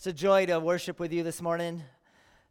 It's 0.00 0.06
a 0.06 0.12
joy 0.14 0.46
to 0.46 0.58
worship 0.58 0.98
with 0.98 1.12
you 1.12 1.22
this 1.22 1.42
morning, 1.42 1.82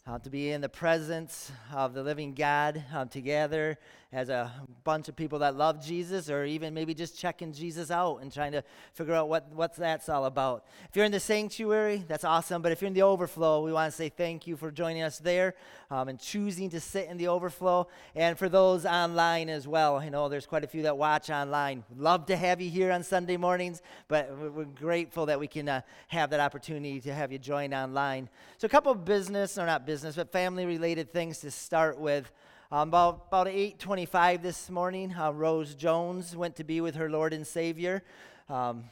uh, 0.05 0.19
to 0.19 0.29
be 0.29 0.51
in 0.51 0.61
the 0.61 0.69
presence 0.69 1.51
of 1.73 1.95
the 1.95 2.03
living 2.03 2.35
God 2.35 2.83
um, 2.93 3.09
together 3.09 3.79
as 4.11 4.29
a 4.29 4.51
bunch 4.83 5.07
of 5.07 5.15
people 5.15 5.37
that 5.39 5.55
love 5.55 5.85
Jesus, 5.85 6.31
or 6.31 6.43
even 6.43 6.73
maybe 6.73 6.95
just 6.95 7.15
checking 7.15 7.53
Jesus 7.53 7.91
out 7.91 8.17
and 8.17 8.33
trying 8.33 8.51
to 8.53 8.63
figure 8.93 9.13
out 9.13 9.29
what, 9.29 9.51
what 9.53 9.75
that's 9.75 10.09
all 10.09 10.25
about. 10.25 10.65
If 10.89 10.95
you're 10.95 11.05
in 11.05 11.11
the 11.11 11.19
sanctuary, 11.19 12.03
that's 12.07 12.23
awesome. 12.23 12.63
But 12.63 12.71
if 12.71 12.81
you're 12.81 12.87
in 12.87 12.95
the 12.95 13.03
overflow, 13.03 13.63
we 13.63 13.71
want 13.71 13.91
to 13.91 13.95
say 13.95 14.09
thank 14.09 14.47
you 14.47 14.57
for 14.57 14.71
joining 14.71 15.03
us 15.03 15.19
there 15.19 15.53
um, 15.91 16.09
and 16.09 16.19
choosing 16.19 16.71
to 16.71 16.79
sit 16.79 17.07
in 17.07 17.17
the 17.17 17.27
overflow. 17.27 17.87
And 18.15 18.35
for 18.35 18.49
those 18.49 18.83
online 18.83 19.47
as 19.47 19.67
well, 19.67 20.03
you 20.03 20.09
know, 20.09 20.27
there's 20.27 20.47
quite 20.47 20.63
a 20.63 20.67
few 20.67 20.81
that 20.83 20.97
watch 20.97 21.29
online. 21.29 21.83
Love 21.95 22.25
to 22.27 22.35
have 22.35 22.59
you 22.59 22.69
here 22.71 22.91
on 22.91 23.03
Sunday 23.03 23.37
mornings, 23.37 23.83
but 24.07 24.35
we're 24.35 24.65
grateful 24.65 25.27
that 25.27 25.39
we 25.39 25.47
can 25.47 25.69
uh, 25.69 25.81
have 26.07 26.31
that 26.31 26.39
opportunity 26.39 26.99
to 27.01 27.13
have 27.13 27.31
you 27.31 27.37
join 27.37 27.75
online. 27.75 28.27
So, 28.57 28.65
a 28.65 28.69
couple 28.69 28.91
of 28.91 29.05
business, 29.05 29.59
or 29.59 29.67
not 29.67 29.85
business, 29.85 30.15
but 30.15 30.31
family 30.31 30.65
related 30.65 31.13
things 31.13 31.37
to 31.41 31.51
start 31.51 31.99
with. 31.99 32.31
Um, 32.71 32.89
about 32.89 33.25
about 33.29 33.47
8:25 33.47 34.43
this 34.43 34.69
morning, 34.69 35.11
uh, 35.15 35.31
Rose 35.31 35.73
Jones 35.73 36.35
went 36.35 36.55
to 36.57 36.63
be 36.63 36.81
with 36.81 36.93
her 36.97 37.09
Lord 37.09 37.33
and 37.33 37.47
Savior. 37.47 38.03
Um, 38.47 38.83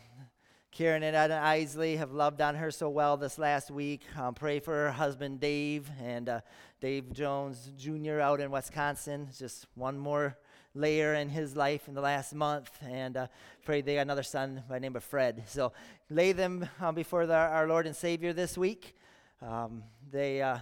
Karen 0.72 1.04
and 1.04 1.16
Ed 1.16 1.30
Isley 1.30 1.98
have 1.98 2.12
loved 2.12 2.42
on 2.42 2.56
her 2.56 2.72
so 2.72 2.90
well 2.90 3.18
this 3.18 3.38
last 3.38 3.70
week. 3.70 4.02
Um, 4.18 4.34
pray 4.34 4.60
for 4.60 4.74
her 4.74 4.92
husband 4.92 5.40
Dave 5.40 5.92
and 6.02 6.28
uh, 6.28 6.42
Dave 6.82 7.14
Jones 7.14 7.72
Jr. 7.78 8.20
out 8.20 8.40
in 8.40 8.50
Wisconsin. 8.50 9.30
Just 9.38 9.68
one 9.76 10.00
more 10.00 10.36
layer 10.74 11.14
in 11.14 11.30
his 11.30 11.56
life 11.56 11.88
in 11.88 11.94
the 11.94 12.02
last 12.02 12.34
month, 12.34 12.72
and 12.82 13.16
uh, 13.16 13.28
pray 13.64 13.82
they 13.82 13.94
got 13.94 14.02
another 14.02 14.24
son 14.24 14.64
by 14.68 14.78
the 14.78 14.80
name 14.80 14.96
of 14.96 15.04
Fred. 15.04 15.44
So 15.46 15.72
lay 16.10 16.32
them 16.32 16.68
uh, 16.82 16.92
before 16.94 17.28
the, 17.28 17.36
our 17.36 17.68
Lord 17.68 17.86
and 17.86 17.96
Savior 17.96 18.34
this 18.34 18.58
week. 18.58 18.96
Um, 19.40 19.84
they 20.10 20.42
uh, 20.42 20.58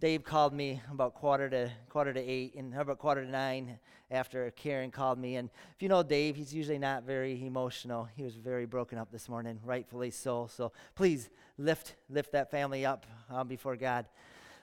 Dave 0.00 0.22
called 0.22 0.52
me 0.52 0.80
about 0.92 1.14
quarter 1.14 1.50
to 1.50 1.70
quarter 1.88 2.12
to 2.12 2.20
eight, 2.20 2.54
and 2.54 2.72
about 2.72 2.98
quarter 2.98 3.24
to 3.24 3.30
nine 3.30 3.78
after 4.10 4.50
Karen 4.52 4.92
called 4.92 5.18
me. 5.18 5.36
And 5.36 5.50
if 5.74 5.82
you 5.82 5.88
know 5.88 6.04
Dave, 6.04 6.36
he's 6.36 6.54
usually 6.54 6.78
not 6.78 7.02
very 7.02 7.44
emotional. 7.44 8.08
He 8.16 8.22
was 8.22 8.36
very 8.36 8.64
broken 8.64 8.96
up 8.96 9.10
this 9.10 9.28
morning, 9.28 9.58
rightfully 9.64 10.10
so. 10.10 10.46
So 10.46 10.72
please 10.94 11.30
lift 11.58 11.96
lift 12.08 12.30
that 12.32 12.50
family 12.50 12.86
up 12.86 13.06
um, 13.28 13.48
before 13.48 13.74
God. 13.74 14.06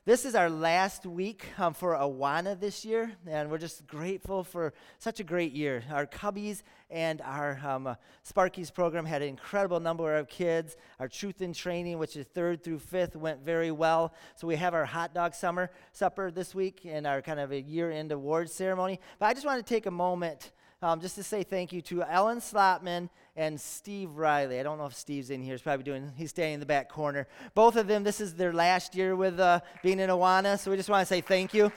This 0.08 0.24
is 0.24 0.36
our 0.36 0.52
last 0.52 1.08
week 1.08 1.48
um, 1.58 1.74
for 1.74 1.96
Awana 1.96 2.60
this 2.60 2.86
year, 2.86 3.14
and 3.26 3.50
we're 3.50 3.58
just 3.58 3.88
grateful 3.88 4.44
for 4.44 4.72
such 5.00 5.20
a 5.20 5.24
great 5.24 5.52
year. 5.52 5.84
Our 5.90 6.06
Cubbies 6.06 6.62
and 6.92 7.22
our 7.22 7.60
um, 7.66 7.88
uh, 7.88 7.96
Sparkies 8.24 8.72
program 8.72 9.08
had 9.08 9.24
an 9.24 9.30
incredible 9.30 9.80
number 9.80 10.16
of 10.16 10.30
kids. 10.30 10.78
Our 11.00 11.08
Truth 11.08 11.42
in 11.42 11.54
Training, 11.54 11.98
which 11.98 12.16
is 12.16 12.28
third 12.28 12.64
through 12.64 12.78
fifth, 12.78 13.16
went 13.16 13.44
very 13.44 13.72
well. 13.72 14.14
So 14.36 14.46
we 14.46 14.58
have 14.58 14.76
our 14.76 14.86
hot 14.86 15.16
dog 15.16 15.34
summer 15.34 15.72
supper 15.92 16.30
this 16.30 16.54
week 16.54 16.82
and 16.86 17.08
our 17.08 17.24
kind 17.24 17.40
of 17.40 17.52
a 17.52 17.60
year 17.60 17.90
end 17.90 18.12
awards 18.12 18.54
ceremony. 18.54 19.00
But 19.18 19.26
I 19.26 19.34
just 19.34 19.48
want 19.48 19.66
to 19.66 19.68
take 19.68 19.88
a 19.88 19.92
moment 19.92 20.52
um, 20.84 21.02
just 21.02 21.16
to 21.16 21.24
say 21.24 21.42
thank 21.42 21.74
you 21.74 21.82
to 21.82 22.04
Ellen 22.04 22.42
Slotman 22.42 23.10
and 23.36 23.60
Steve 23.60 24.12
Riley. 24.12 24.60
I 24.60 24.64
don't 24.64 24.78
know 24.78 24.86
if 24.86 24.96
Steve's 24.96 25.30
in 25.30 25.42
here. 25.42 25.54
He's 25.54 25.62
probably 25.62 25.84
doing, 25.84 26.12
he's 26.16 26.30
standing 26.30 26.56
in 26.56 26.60
the 26.60 26.66
back 26.66 26.90
corner. 26.90 27.28
Both 27.54 27.76
of 27.76 27.88
them, 27.88 28.04
this 28.04 28.22
is 28.22 28.36
their 28.36 28.54
last 28.54 28.96
year 28.96 29.16
with 29.16 29.40
uh, 29.40 29.60
being 29.84 30.00
in 30.00 30.10
Awana, 30.10 30.58
so 30.58 30.72
we 30.72 30.78
just 30.78 30.90
want 30.90 31.02
to 31.02 31.06
say 31.06 31.22
thank 31.22 31.54
you. 31.54 31.72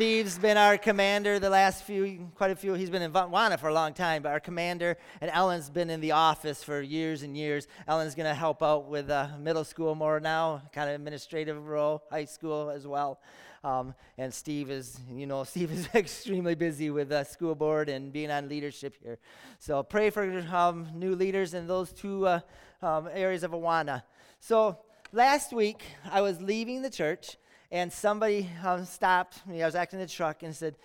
Steve's 0.00 0.38
been 0.38 0.56
our 0.56 0.78
commander 0.78 1.38
the 1.38 1.50
last 1.50 1.84
few, 1.84 2.30
quite 2.34 2.50
a 2.50 2.56
few. 2.56 2.72
He's 2.72 2.88
been 2.88 3.02
in 3.02 3.12
Awana 3.12 3.60
for 3.60 3.68
a 3.68 3.74
long 3.74 3.92
time, 3.92 4.22
but 4.22 4.32
our 4.32 4.40
commander, 4.40 4.96
and 5.20 5.30
Ellen's 5.30 5.68
been 5.68 5.90
in 5.90 6.00
the 6.00 6.12
office 6.12 6.64
for 6.64 6.80
years 6.80 7.22
and 7.22 7.36
years. 7.36 7.68
Ellen's 7.86 8.14
going 8.14 8.28
to 8.28 8.34
help 8.34 8.62
out 8.62 8.88
with 8.88 9.10
uh, 9.10 9.28
middle 9.38 9.62
school 9.62 9.94
more 9.94 10.18
now, 10.18 10.62
kind 10.72 10.88
of 10.88 10.94
administrative 10.94 11.68
role, 11.68 12.02
high 12.10 12.24
school 12.24 12.70
as 12.70 12.86
well. 12.86 13.20
Um, 13.62 13.94
and 14.16 14.32
Steve 14.32 14.70
is, 14.70 14.98
you 15.10 15.26
know, 15.26 15.44
Steve 15.52 15.70
is 15.70 15.88
extremely 15.94 16.54
busy 16.54 16.90
with 16.90 17.10
the 17.10 17.24
school 17.24 17.54
board 17.54 17.88
and 17.88 18.12
being 18.12 18.30
on 18.30 18.48
leadership 18.48 18.94
here. 19.02 19.18
So 19.58 19.82
pray 19.82 20.10
for 20.10 20.44
um, 20.52 20.88
new 20.94 21.14
leaders 21.14 21.54
in 21.54 21.66
those 21.66 21.92
two 21.92 22.26
uh, 22.26 22.40
um, 22.82 23.08
areas 23.12 23.42
of 23.42 23.52
Awana. 23.52 24.02
So 24.40 24.78
last 25.12 25.52
week, 25.52 25.82
I 26.10 26.22
was 26.22 26.40
leaving 26.40 26.82
the 26.82 26.90
church 26.90 27.36
and 27.70 27.92
somebody 27.92 28.48
um, 28.64 28.84
stopped 28.84 29.46
me. 29.46 29.62
I 29.62 29.66
was 29.66 29.74
acting 29.74 30.00
in 30.00 30.06
the 30.06 30.12
truck 30.12 30.42
and 30.42 30.56
said, 30.56 30.76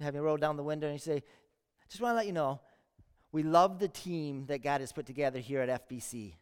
had 0.00 0.14
me 0.14 0.20
roll 0.20 0.36
down 0.36 0.56
the 0.56 0.62
window 0.62 0.88
and 0.88 0.94
he 0.94 1.00
say, 1.00 1.22
just 1.88 2.00
want 2.00 2.12
to 2.12 2.16
let 2.16 2.26
you 2.26 2.32
know, 2.32 2.60
we 3.30 3.42
love 3.42 3.78
the 3.78 3.88
team 3.88 4.46
that 4.46 4.62
God 4.62 4.80
has 4.80 4.92
put 4.92 5.06
together 5.06 5.38
here 5.38 5.60
at 5.60 5.88
FBC. 5.88 6.34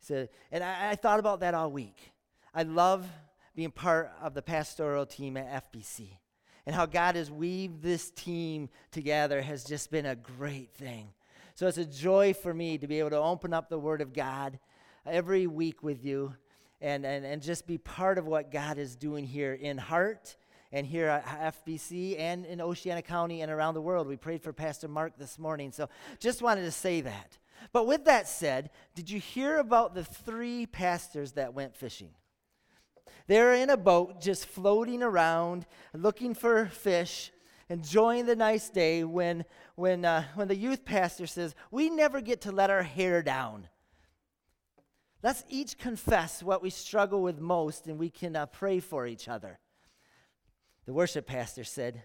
Said, 0.00 0.28
and 0.52 0.62
I, 0.62 0.90
I 0.90 0.94
thought 0.94 1.18
about 1.18 1.40
that 1.40 1.54
all 1.54 1.70
week. 1.70 2.12
I 2.54 2.62
love 2.62 3.06
being 3.54 3.70
part 3.70 4.12
of 4.20 4.34
the 4.34 4.42
pastoral 4.42 5.06
team 5.06 5.36
at 5.36 5.72
FBC. 5.72 6.18
And 6.66 6.74
how 6.74 6.86
God 6.86 7.16
has 7.16 7.30
weaved 7.30 7.82
this 7.82 8.10
team 8.10 8.68
together 8.90 9.42
has 9.42 9.64
just 9.64 9.90
been 9.90 10.06
a 10.06 10.14
great 10.14 10.72
thing. 10.74 11.08
So 11.54 11.66
it's 11.66 11.78
a 11.78 11.84
joy 11.84 12.32
for 12.32 12.54
me 12.54 12.78
to 12.78 12.86
be 12.86 12.98
able 12.98 13.10
to 13.10 13.18
open 13.18 13.52
up 13.52 13.68
the 13.68 13.78
Word 13.78 14.00
of 14.00 14.12
God 14.12 14.58
every 15.06 15.46
week 15.46 15.82
with 15.82 16.04
you 16.04 16.34
and, 16.80 17.04
and, 17.04 17.24
and 17.24 17.42
just 17.42 17.66
be 17.66 17.78
part 17.78 18.18
of 18.18 18.26
what 18.26 18.50
God 18.50 18.78
is 18.78 18.96
doing 18.96 19.24
here 19.24 19.54
in 19.54 19.78
Hart 19.78 20.36
and 20.72 20.86
here 20.86 21.08
at 21.08 21.54
FBC 21.66 22.18
and 22.18 22.46
in 22.46 22.60
Oceana 22.60 23.02
County 23.02 23.42
and 23.42 23.50
around 23.50 23.74
the 23.74 23.82
world. 23.82 24.06
We 24.06 24.16
prayed 24.16 24.42
for 24.42 24.52
Pastor 24.52 24.88
Mark 24.88 25.18
this 25.18 25.38
morning. 25.38 25.72
So 25.72 25.88
just 26.18 26.42
wanted 26.42 26.62
to 26.62 26.70
say 26.70 27.00
that. 27.00 27.38
But 27.72 27.86
with 27.86 28.04
that 28.06 28.28
said, 28.28 28.70
did 28.94 29.10
you 29.10 29.20
hear 29.20 29.58
about 29.58 29.94
the 29.94 30.04
three 30.04 30.66
pastors 30.66 31.32
that 31.32 31.52
went 31.52 31.76
fishing? 31.76 32.10
They're 33.30 33.54
in 33.54 33.70
a 33.70 33.76
boat 33.76 34.20
just 34.20 34.46
floating 34.46 35.04
around 35.04 35.64
looking 35.94 36.34
for 36.34 36.66
fish, 36.66 37.30
enjoying 37.68 38.26
the 38.26 38.34
nice 38.34 38.68
day 38.68 39.04
when, 39.04 39.44
when, 39.76 40.04
uh, 40.04 40.24
when 40.34 40.48
the 40.48 40.56
youth 40.56 40.84
pastor 40.84 41.28
says, 41.28 41.54
We 41.70 41.90
never 41.90 42.20
get 42.20 42.40
to 42.40 42.50
let 42.50 42.70
our 42.70 42.82
hair 42.82 43.22
down. 43.22 43.68
Let's 45.22 45.44
each 45.48 45.78
confess 45.78 46.42
what 46.42 46.60
we 46.60 46.70
struggle 46.70 47.22
with 47.22 47.38
most 47.38 47.86
and 47.86 48.00
we 48.00 48.10
can 48.10 48.34
uh, 48.34 48.46
pray 48.46 48.80
for 48.80 49.06
each 49.06 49.28
other. 49.28 49.60
The 50.86 50.92
worship 50.92 51.28
pastor 51.28 51.62
said, 51.62 52.02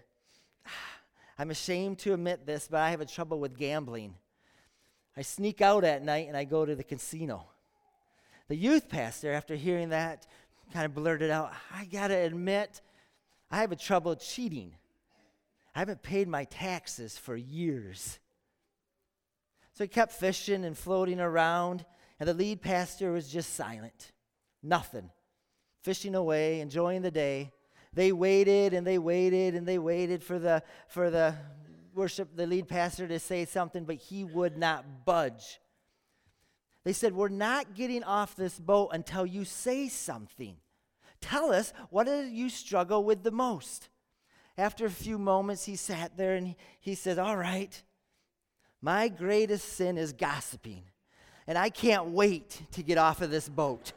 ah, 0.64 1.00
I'm 1.40 1.50
ashamed 1.50 1.98
to 2.00 2.14
admit 2.14 2.46
this, 2.46 2.68
but 2.70 2.78
I 2.78 2.90
have 2.90 3.00
a 3.00 3.04
trouble 3.04 3.40
with 3.40 3.58
gambling. 3.58 4.14
I 5.16 5.22
sneak 5.22 5.60
out 5.60 5.82
at 5.82 6.04
night 6.04 6.28
and 6.28 6.36
I 6.36 6.44
go 6.44 6.64
to 6.64 6.76
the 6.76 6.84
casino. 6.84 7.48
The 8.48 8.56
youth 8.56 8.88
pastor, 8.88 9.32
after 9.32 9.56
hearing 9.56 9.88
that, 9.88 10.28
kind 10.72 10.86
of 10.86 10.94
blurted 10.94 11.30
out, 11.30 11.52
I 11.74 11.84
got 11.84 12.08
to 12.08 12.14
admit, 12.14 12.80
I 13.50 13.58
have 13.60 13.72
a 13.72 13.76
trouble 13.76 14.16
cheating. 14.16 14.74
I 15.74 15.80
haven't 15.80 16.02
paid 16.02 16.28
my 16.28 16.44
taxes 16.44 17.18
for 17.18 17.36
years. 17.36 18.18
So 19.72 19.84
he 19.84 19.88
kept 19.88 20.12
fishing 20.12 20.64
and 20.64 20.76
floating 20.76 21.20
around. 21.20 21.84
And 22.18 22.28
the 22.28 22.34
lead 22.34 22.62
pastor 22.62 23.12
was 23.12 23.28
just 23.28 23.54
silent. 23.54 24.12
Nothing. 24.62 25.10
Fishing 25.82 26.14
away, 26.14 26.60
enjoying 26.60 27.02
the 27.02 27.10
day. 27.10 27.52
They 27.92 28.12
waited 28.12 28.74
and 28.74 28.86
they 28.86 28.98
waited 28.98 29.54
and 29.54 29.66
they 29.66 29.78
waited 29.78 30.22
for 30.22 30.38
the 30.38 30.62
for 30.88 31.10
the 31.10 31.34
worship 31.94 32.36
the 32.36 32.46
lead 32.46 32.68
pastor 32.68 33.08
to 33.08 33.18
say 33.18 33.44
something, 33.44 33.84
but 33.84 33.96
he 33.96 34.24
would 34.24 34.56
not 34.58 35.04
budge. 35.04 35.60
They 36.86 36.92
said, 36.92 37.16
We're 37.16 37.28
not 37.28 37.74
getting 37.74 38.04
off 38.04 38.36
this 38.36 38.60
boat 38.60 38.90
until 38.92 39.26
you 39.26 39.44
say 39.44 39.88
something. 39.88 40.54
Tell 41.20 41.52
us, 41.52 41.72
what 41.90 42.06
do 42.06 42.22
you 42.22 42.48
struggle 42.48 43.02
with 43.02 43.24
the 43.24 43.32
most? 43.32 43.88
After 44.56 44.86
a 44.86 44.90
few 44.90 45.18
moments, 45.18 45.64
he 45.64 45.74
sat 45.74 46.16
there 46.16 46.36
and 46.36 46.54
he, 46.78 46.94
said, 46.94 47.18
All 47.18 47.36
right, 47.36 47.82
my 48.80 49.08
greatest 49.08 49.72
sin 49.72 49.98
is 49.98 50.12
gossiping 50.12 50.84
and 51.48 51.58
I 51.58 51.70
can't 51.70 52.10
wait 52.10 52.62
to 52.70 52.84
get 52.84 52.98
off 52.98 53.20
of 53.20 53.32
this 53.32 53.48
boat. 53.48 53.92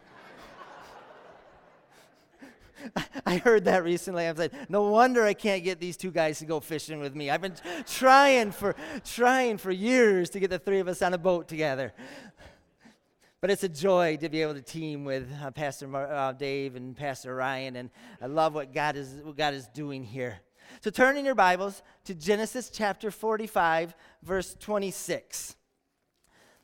I 3.26 3.38
heard 3.38 3.66
that 3.66 3.84
recently. 3.84 4.26
I 4.26 4.32
was 4.32 4.40
like, 4.40 4.70
no 4.70 4.84
wonder 4.84 5.26
I 5.26 5.34
can't 5.34 5.64
get 5.64 5.80
these 5.80 5.98
two 5.98 6.12
guys 6.12 6.40
to 6.40 6.46
go 6.46 6.60
fishing 6.60 7.00
with 7.00 7.16
me. 7.16 7.30
I've 7.30 7.42
been 7.42 7.56
trying 7.86 8.52
for 8.52 8.76
trying 9.04 9.58
for 9.58 9.72
years 9.72 10.30
to 10.32 10.40
get 10.40 10.50
the 10.50 10.60
three 10.60 10.80
of 10.80 10.88
us 10.88 11.02
on 11.02 11.14
a 11.14 11.18
boat 11.18 11.48
together. 11.48 11.94
But 13.42 13.52
it's 13.52 13.64
a 13.64 13.70
joy 13.70 14.18
to 14.18 14.28
be 14.28 14.42
able 14.42 14.56
to 14.56 14.62
team 14.62 15.06
with 15.06 15.32
uh, 15.42 15.52
Pastor 15.52 15.88
Mar- 15.88 16.14
uh, 16.14 16.34
Dave 16.34 16.76
and 16.76 16.94
Pastor 16.96 17.34
Ryan, 17.34 17.78
and 17.78 17.90
I 18.22 18.26
love 18.26 18.54
what 18.54 18.74
God 18.74 18.98
is 18.98 19.14
what 19.24 19.38
God 19.38 19.54
is 19.54 19.66
doing 19.68 20.04
here. 20.04 20.42
So 20.82 20.90
turn 20.90 21.16
in 21.16 21.24
your 21.24 21.36
Bibles 21.36 21.82
to 22.04 22.14
Genesis 22.14 22.70
chapter 22.70 23.12
45, 23.12 23.96
verse 24.24 24.58
26. 24.60 25.56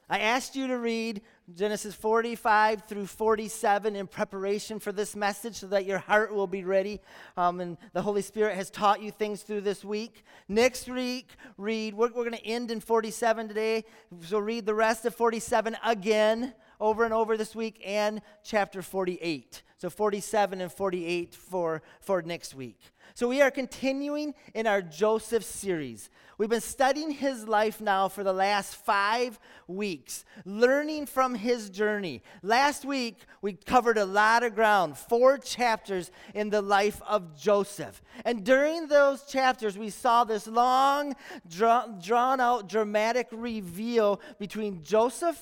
I 0.10 0.20
asked 0.20 0.58
you 0.58 0.68
to 0.68 0.78
read 0.78 1.22
Genesis 1.56 1.96
45 1.96 2.84
through 2.84 3.08
47 3.08 3.96
in 3.96 4.06
preparation 4.06 4.78
for 4.80 4.92
this 4.92 5.16
message 5.16 5.56
so 5.56 5.68
that 5.68 5.86
your 5.86 5.98
heart 5.98 6.36
will 6.36 6.46
be 6.46 6.66
ready. 6.66 7.00
Um, 7.38 7.62
and 7.62 7.78
the 7.94 8.02
Holy 8.02 8.22
Spirit 8.22 8.56
has 8.56 8.70
taught 8.70 9.02
you 9.02 9.12
things 9.12 9.42
through 9.44 9.62
this 9.62 9.84
week. 9.84 10.24
Next 10.48 10.88
week, 10.90 11.30
read, 11.58 11.94
we're, 11.96 12.10
we're 12.10 12.30
going 12.30 12.34
to 12.34 12.46
end 12.46 12.70
in 12.70 12.82
47 12.82 13.48
today. 13.48 13.86
So 14.22 14.38
read 14.40 14.66
the 14.66 14.76
rest 14.76 15.06
of 15.06 15.16
47 15.16 15.78
again 15.84 16.54
over 16.80 17.04
and 17.04 17.14
over 17.14 17.38
this 17.38 17.56
week 17.56 17.82
and 17.86 18.22
chapter 18.44 18.82
48. 18.82 19.64
So 19.78 19.90
47 19.90 20.62
and 20.62 20.72
48 20.72 21.36
for, 21.36 21.82
for 22.00 22.22
next 22.22 22.56
week. 22.56 22.80
So 23.14 23.30
we 23.30 23.42
are 23.42 23.52
continuing 23.52 24.34
in 24.54 24.68
our 24.68 24.82
Joseph 24.82 25.44
series. 25.44 26.10
We've 26.38 26.50
been 26.50 26.60
studying 26.60 27.12
his 27.12 27.48
life 27.48 27.80
now 27.80 28.10
for 28.10 28.26
the 28.26 28.34
last 28.34 28.76
five 28.76 29.40
weeks, 29.68 30.26
learning 30.44 31.06
from 31.06 31.34
his 31.34 31.70
journey. 31.70 32.24
Last 32.44 32.84
week, 32.84 33.20
we 33.42 33.54
covered 33.54 33.98
a 33.98 34.04
lot 34.06 34.44
of 34.44 34.54
ground, 34.54 34.98
four 34.98 35.38
chapters 35.38 36.12
in 36.34 36.50
the 36.50 36.62
life 36.62 37.02
of 37.08 37.40
Joseph. 37.40 38.02
And 38.26 38.44
during 38.44 38.88
those 38.88 39.24
chapters, 39.24 39.78
we 39.78 39.92
saw 39.92 40.26
this 40.26 40.46
long, 40.46 41.16
draw, 41.48 41.88
drawn 41.88 42.42
out, 42.42 42.68
dramatic 42.68 43.28
reveal 43.32 44.20
between 44.40 44.84
Joseph 44.84 45.42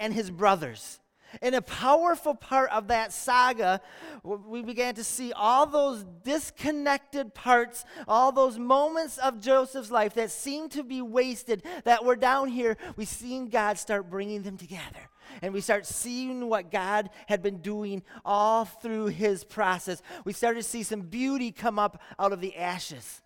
and 0.00 0.12
his 0.12 0.30
brothers. 0.30 0.98
In 1.42 1.54
a 1.54 1.62
powerful 1.62 2.34
part 2.34 2.70
of 2.72 2.88
that 2.88 3.12
saga, 3.12 3.80
we 4.24 4.62
began 4.62 4.96
to 4.96 5.04
see 5.04 5.32
all 5.32 5.64
those 5.64 6.04
disconnected 6.24 7.34
parts, 7.34 7.84
all 8.08 8.32
those 8.32 8.58
moments 8.58 9.16
of 9.18 9.40
Joseph's 9.40 9.92
life 9.92 10.14
that 10.14 10.32
seemed 10.32 10.72
to 10.72 10.82
be 10.82 11.00
wasted, 11.00 11.62
that 11.84 12.04
were 12.04 12.16
down 12.16 12.48
here. 12.48 12.76
We 12.96 13.04
seen 13.04 13.48
God 13.48 13.78
start 13.78 14.10
bringing 14.10 14.42
them 14.42 14.56
together. 14.56 15.08
And 15.40 15.54
we 15.54 15.60
start 15.60 15.86
seeing 15.86 16.48
what 16.48 16.72
God 16.72 17.10
had 17.28 17.40
been 17.40 17.58
doing 17.58 18.02
all 18.24 18.64
through 18.64 19.06
his 19.06 19.44
process. 19.44 20.02
We 20.24 20.32
started 20.32 20.62
to 20.62 20.68
see 20.68 20.82
some 20.82 21.02
beauty 21.02 21.52
come 21.52 21.78
up 21.78 22.02
out 22.18 22.32
of 22.32 22.40
the 22.40 22.56
ashes 22.56 23.22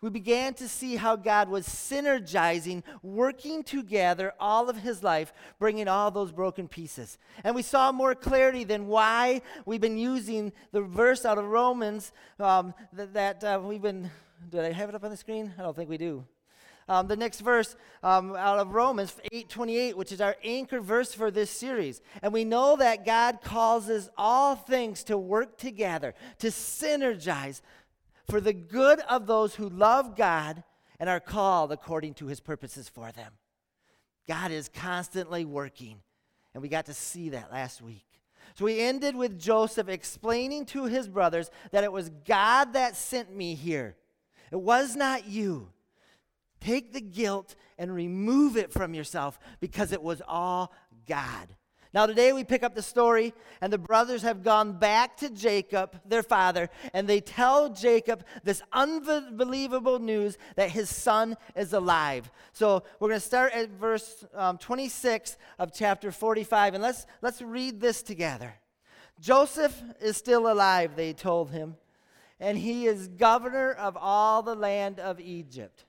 we 0.00 0.10
began 0.10 0.52
to 0.54 0.68
see 0.68 0.96
how 0.96 1.16
God 1.16 1.48
was 1.48 1.66
synergizing, 1.66 2.82
working 3.02 3.62
together 3.62 4.34
all 4.38 4.68
of 4.68 4.76
his 4.76 5.02
life, 5.02 5.32
bringing 5.58 5.88
all 5.88 6.10
those 6.10 6.32
broken 6.32 6.68
pieces. 6.68 7.18
And 7.44 7.54
we 7.54 7.62
saw 7.62 7.92
more 7.92 8.14
clarity 8.14 8.64
than 8.64 8.88
why 8.88 9.40
we've 9.64 9.80
been 9.80 9.98
using 9.98 10.52
the 10.72 10.82
verse 10.82 11.24
out 11.24 11.38
of 11.38 11.46
Romans 11.46 12.12
um, 12.38 12.74
that, 12.92 13.14
that 13.14 13.44
uh, 13.44 13.60
we've 13.62 13.82
been. 13.82 14.10
Did 14.50 14.64
I 14.64 14.72
have 14.72 14.90
it 14.90 14.94
up 14.94 15.02
on 15.02 15.10
the 15.10 15.16
screen? 15.16 15.54
I 15.58 15.62
don't 15.62 15.74
think 15.74 15.88
we 15.88 15.96
do. 15.96 16.24
Um, 16.88 17.08
the 17.08 17.16
next 17.16 17.40
verse 17.40 17.74
um, 18.02 18.36
out 18.36 18.60
of 18.60 18.74
Romans 18.74 19.16
8:28, 19.32 19.94
which 19.94 20.12
is 20.12 20.20
our 20.20 20.36
anchor 20.44 20.80
verse 20.80 21.12
for 21.12 21.30
this 21.30 21.50
series. 21.50 22.00
And 22.22 22.32
we 22.32 22.44
know 22.44 22.76
that 22.76 23.04
God 23.04 23.40
causes 23.42 24.08
all 24.16 24.54
things 24.54 25.02
to 25.04 25.18
work 25.18 25.58
together, 25.58 26.14
to 26.38 26.48
synergize 26.48 27.60
for 28.28 28.40
the 28.40 28.52
good 28.52 29.00
of 29.00 29.26
those 29.26 29.54
who 29.54 29.68
love 29.68 30.16
God 30.16 30.62
and 30.98 31.08
are 31.08 31.20
called 31.20 31.72
according 31.72 32.14
to 32.14 32.26
his 32.26 32.40
purposes 32.40 32.88
for 32.88 33.12
them. 33.12 33.32
God 34.28 34.50
is 34.50 34.68
constantly 34.68 35.44
working, 35.44 36.00
and 36.52 36.62
we 36.62 36.68
got 36.68 36.86
to 36.86 36.94
see 36.94 37.30
that 37.30 37.52
last 37.52 37.80
week. 37.80 38.04
So 38.54 38.64
we 38.64 38.80
ended 38.80 39.14
with 39.14 39.38
Joseph 39.38 39.88
explaining 39.88 40.66
to 40.66 40.84
his 40.84 41.08
brothers 41.08 41.50
that 41.72 41.84
it 41.84 41.92
was 41.92 42.10
God 42.26 42.72
that 42.72 42.96
sent 42.96 43.34
me 43.34 43.54
here. 43.54 43.96
It 44.50 44.56
was 44.56 44.96
not 44.96 45.26
you. 45.26 45.68
Take 46.60 46.92
the 46.92 47.00
guilt 47.00 47.54
and 47.78 47.94
remove 47.94 48.56
it 48.56 48.72
from 48.72 48.94
yourself 48.94 49.38
because 49.60 49.92
it 49.92 50.02
was 50.02 50.22
all 50.26 50.72
God. 51.06 51.48
Now, 51.94 52.06
today 52.06 52.32
we 52.32 52.44
pick 52.44 52.62
up 52.62 52.74
the 52.74 52.82
story, 52.82 53.32
and 53.60 53.72
the 53.72 53.78
brothers 53.78 54.22
have 54.22 54.42
gone 54.42 54.72
back 54.78 55.16
to 55.18 55.30
Jacob, 55.30 55.98
their 56.04 56.22
father, 56.22 56.68
and 56.92 57.08
they 57.08 57.20
tell 57.20 57.68
Jacob 57.68 58.24
this 58.44 58.62
unbelievable 58.72 59.98
news 59.98 60.36
that 60.56 60.70
his 60.70 60.94
son 60.94 61.36
is 61.54 61.72
alive. 61.72 62.30
So 62.52 62.82
we're 62.98 63.08
going 63.08 63.20
to 63.20 63.26
start 63.26 63.52
at 63.52 63.70
verse 63.70 64.24
um, 64.34 64.58
26 64.58 65.36
of 65.58 65.72
chapter 65.72 66.12
45, 66.12 66.74
and 66.74 66.82
let's, 66.82 67.06
let's 67.22 67.40
read 67.40 67.80
this 67.80 68.02
together. 68.02 68.54
Joseph 69.20 69.80
is 70.00 70.16
still 70.16 70.50
alive, 70.50 70.96
they 70.96 71.12
told 71.12 71.50
him, 71.50 71.76
and 72.38 72.58
he 72.58 72.86
is 72.86 73.08
governor 73.08 73.72
of 73.72 73.96
all 73.96 74.42
the 74.42 74.54
land 74.54 75.00
of 75.00 75.20
Egypt. 75.20 75.84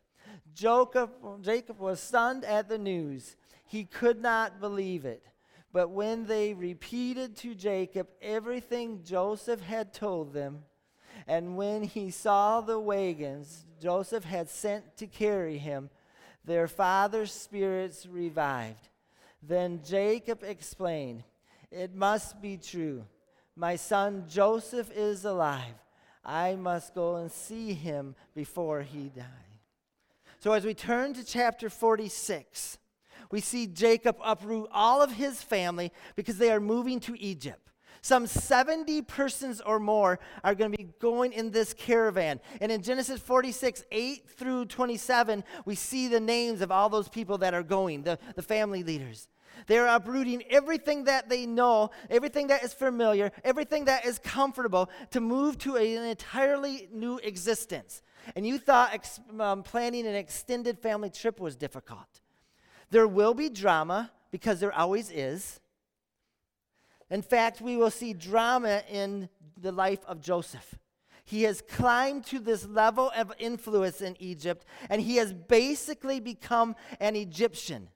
Jacob, 0.54 1.12
Jacob 1.42 1.80
was 1.80 2.00
stunned 2.00 2.46
at 2.46 2.70
the 2.70 2.78
news. 2.78 3.36
He 3.66 3.84
could 3.84 4.22
not 4.22 4.60
believe 4.60 5.06
it. 5.06 5.24
But 5.74 5.90
when 5.90 6.26
they 6.26 6.54
repeated 6.54 7.36
to 7.38 7.54
Jacob 7.54 8.08
everything 8.22 9.04
Joseph 9.04 9.62
had 9.62 9.94
told 9.94 10.34
them, 10.34 10.64
and 11.28 11.58
when 11.58 11.84
he 11.84 12.10
saw 12.10 12.62
the 12.62 12.80
wagons 12.80 13.66
Joseph 13.82 14.24
had 14.24 14.50
sent 14.50 14.98
to 14.98 15.08
carry 15.08 15.58
him, 15.58 15.90
their 16.46 16.68
father's 16.68 17.32
spirits 17.32 18.06
revived. 18.06 18.90
Then 19.44 19.82
Jacob 19.86 20.44
explained, 20.44 21.24
It 21.70 21.94
must 21.94 22.42
be 22.42 22.58
true. 22.58 23.06
My 23.56 23.76
son 23.76 24.26
Joseph 24.30 24.90
is 24.96 25.26
alive. 25.26 25.76
I 26.24 26.56
must 26.56 26.94
go 26.94 27.18
and 27.18 27.32
see 27.32 27.74
him 27.74 28.16
before 28.36 28.82
he 28.82 29.10
dies. 29.10 29.26
So, 30.40 30.54
as 30.54 30.66
we 30.66 30.74
turn 30.74 31.14
to 31.14 31.24
chapter 31.24 31.70
46, 31.70 32.78
we 33.32 33.42
see 33.42 33.68
Jacob 33.68 34.18
uproot 34.24 34.70
all 34.72 35.02
of 35.02 35.12
his 35.12 35.42
family 35.42 35.92
because 36.16 36.38
they 36.38 36.52
are 36.52 36.60
moving 36.60 37.00
to 37.02 37.20
Egypt. 37.20 37.68
Some 38.02 38.28
70 38.28 39.02
persons 39.02 39.60
or 39.60 39.80
more 39.80 40.20
are 40.44 40.56
going 40.56 40.72
to 40.72 40.78
be 40.78 40.88
going 41.00 41.34
in 41.34 41.52
this 41.52 41.74
caravan. 41.74 42.40
And 42.62 42.72
in 42.72 42.82
Genesis 42.82 43.20
46, 43.20 43.84
8 43.92 44.30
through 44.30 44.66
27, 44.66 45.44
we 45.66 45.76
see 45.76 46.08
the 46.08 46.20
names 46.20 46.62
of 46.62 46.72
all 46.72 46.90
those 46.90 47.10
people 47.10 47.40
that 47.40 47.54
are 47.54 47.64
going, 47.64 48.04
the, 48.04 48.20
the 48.36 48.42
family 48.42 48.84
leaders. 48.84 49.28
They're 49.66 49.88
uprooting 49.88 50.44
everything 50.50 51.06
that 51.06 51.30
they 51.30 51.46
know, 51.46 51.90
everything 52.10 52.48
that 52.48 52.64
is 52.64 52.74
familiar, 52.74 53.32
everything 53.44 53.86
that 53.86 54.06
is 54.06 54.20
comfortable 54.20 54.90
to 55.12 55.20
move 55.20 55.58
to 55.60 55.76
an 55.78 56.04
entirely 56.04 56.88
new 56.94 57.18
existence. 57.18 58.04
And 58.36 58.46
you 58.46 58.60
thought 58.60 58.94
ex- 58.94 59.20
um, 59.40 59.64
planning 59.64 60.06
an 60.06 60.16
extended 60.16 60.80
family 60.80 61.10
trip 61.10 61.40
was 61.40 61.56
difficult. 61.56 62.22
There 62.90 63.08
will 63.08 63.34
be 63.34 63.50
drama 63.50 64.12
because 64.32 64.60
there 64.60 64.74
always 64.74 65.12
is. 65.12 65.60
In 67.10 67.22
fact, 67.22 67.62
we 67.62 67.78
will 67.78 67.92
see 67.92 68.14
drama 68.14 68.84
in 68.92 69.30
the 69.56 69.72
life 69.72 70.04
of 70.06 70.22
Joseph. 70.22 70.76
He 71.24 71.44
has 71.44 71.62
climbed 71.62 72.26
to 72.28 72.40
this 72.40 72.66
level 72.66 73.12
of 73.16 73.34
influence 73.38 74.02
in 74.02 74.16
Egypt, 74.20 74.66
and 74.90 75.02
he 75.02 75.18
has 75.18 75.34
basically 75.34 76.20
become 76.20 76.76
an 77.00 77.16
Egyptian. 77.16 77.90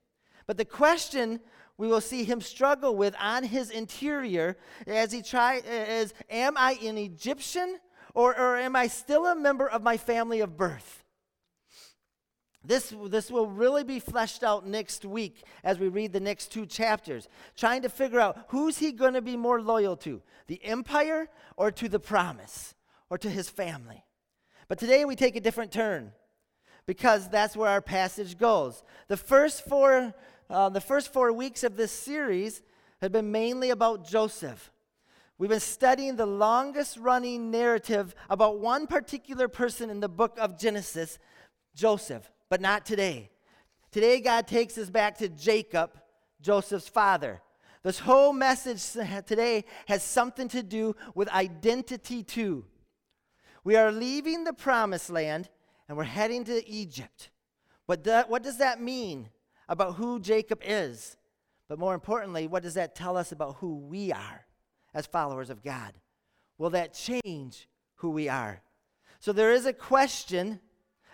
But 0.47 0.57
the 0.57 0.65
question 0.65 1.39
we 1.77 1.87
will 1.87 2.01
see 2.01 2.25
him 2.25 2.41
struggle 2.41 2.95
with 2.95 3.15
on 3.19 3.43
his 3.43 3.69
interior 3.69 4.57
as 4.85 5.11
he 5.11 5.21
tries 5.21 5.63
is 5.63 6.13
Am 6.29 6.57
I 6.57 6.73
an 6.83 6.97
Egyptian, 6.97 7.79
or, 8.13 8.37
or 8.37 8.57
am 8.57 8.75
I 8.75 8.87
still 8.87 9.25
a 9.25 9.35
member 9.35 9.67
of 9.67 9.81
my 9.81 9.95
family 9.95 10.41
of 10.41 10.57
birth? 10.57 11.00
This, 12.63 12.93
this 13.07 13.31
will 13.31 13.47
really 13.47 13.83
be 13.83 13.99
fleshed 13.99 14.43
out 14.43 14.67
next 14.67 15.03
week 15.03 15.43
as 15.63 15.79
we 15.79 15.87
read 15.87 16.13
the 16.13 16.19
next 16.19 16.51
two 16.51 16.67
chapters, 16.67 17.27
trying 17.55 17.81
to 17.81 17.89
figure 17.89 18.19
out 18.19 18.45
who's 18.49 18.77
he 18.77 18.91
going 18.91 19.15
to 19.15 19.21
be 19.21 19.35
more 19.35 19.61
loyal 19.61 19.95
to 19.97 20.21
the 20.45 20.63
empire 20.63 21.27
or 21.57 21.71
to 21.71 21.89
the 21.89 21.99
promise 21.99 22.75
or 23.09 23.17
to 23.17 23.29
his 23.29 23.49
family. 23.49 24.05
But 24.67 24.77
today 24.77 25.05
we 25.05 25.15
take 25.15 25.35
a 25.35 25.41
different 25.41 25.71
turn 25.71 26.11
because 26.85 27.29
that's 27.29 27.57
where 27.57 27.69
our 27.69 27.81
passage 27.81 28.37
goes. 28.37 28.83
The 29.07 29.17
first 29.17 29.65
four, 29.65 30.13
uh, 30.47 30.69
the 30.69 30.81
first 30.81 31.11
four 31.11 31.33
weeks 31.33 31.63
of 31.63 31.77
this 31.77 31.91
series 31.91 32.61
have 33.01 33.11
been 33.11 33.31
mainly 33.31 33.71
about 33.71 34.07
Joseph. 34.07 34.71
We've 35.39 35.49
been 35.49 35.59
studying 35.59 36.15
the 36.15 36.27
longest 36.27 36.97
running 36.97 37.49
narrative 37.49 38.13
about 38.29 38.59
one 38.59 38.85
particular 38.85 39.47
person 39.47 39.89
in 39.89 39.99
the 39.99 40.09
book 40.09 40.37
of 40.39 40.59
Genesis, 40.59 41.17
Joseph 41.73 42.29
but 42.51 42.59
not 42.59 42.85
today. 42.85 43.29
Today, 43.93 44.19
God 44.19 44.45
takes 44.45 44.77
us 44.77 44.89
back 44.89 45.17
to 45.19 45.29
Jacob, 45.29 45.91
Joseph's 46.41 46.89
father. 46.89 47.41
This 47.81 47.99
whole 47.99 48.33
message 48.33 48.91
today 49.25 49.63
has 49.87 50.03
something 50.03 50.49
to 50.49 50.61
do 50.61 50.93
with 51.15 51.29
identity, 51.29 52.23
too. 52.23 52.65
We 53.63 53.77
are 53.77 53.89
leaving 53.89 54.43
the 54.43 54.51
promised 54.51 55.09
land 55.09 55.49
and 55.87 55.97
we're 55.97 56.03
heading 56.03 56.43
to 56.43 56.67
Egypt. 56.67 57.29
But 57.87 58.03
that, 58.03 58.29
what 58.29 58.43
does 58.43 58.57
that 58.57 58.81
mean 58.81 59.29
about 59.69 59.95
who 59.95 60.19
Jacob 60.19 60.59
is? 60.61 61.15
But 61.69 61.79
more 61.79 61.93
importantly, 61.93 62.47
what 62.47 62.63
does 62.63 62.73
that 62.73 62.95
tell 62.95 63.15
us 63.15 63.31
about 63.31 63.55
who 63.55 63.77
we 63.77 64.11
are 64.11 64.45
as 64.93 65.05
followers 65.05 65.49
of 65.49 65.63
God? 65.63 65.93
Will 66.57 66.71
that 66.71 66.93
change 66.95 67.69
who 67.95 68.09
we 68.09 68.27
are? 68.27 68.61
So 69.21 69.31
there 69.31 69.53
is 69.53 69.65
a 69.65 69.71
question 69.71 70.59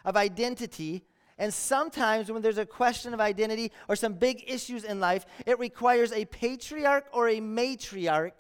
of 0.03 0.17
identity 0.17 1.03
And 1.38 1.53
sometimes 1.53 2.32
when 2.32 2.41
there's 2.41 2.58
a 2.58 2.65
question 2.65 3.13
of 3.13 3.22
identity 3.22 3.72
or 3.88 3.96
some 3.96 4.13
big 4.13 4.44
issues 4.48 4.84
in 4.84 5.00
life, 5.00 5.25
it 5.46 5.60
requires 5.60 6.12
a 6.12 6.25
patriarch 6.25 7.06
or 7.13 7.29
a 7.29 7.39
matriarch 7.39 8.32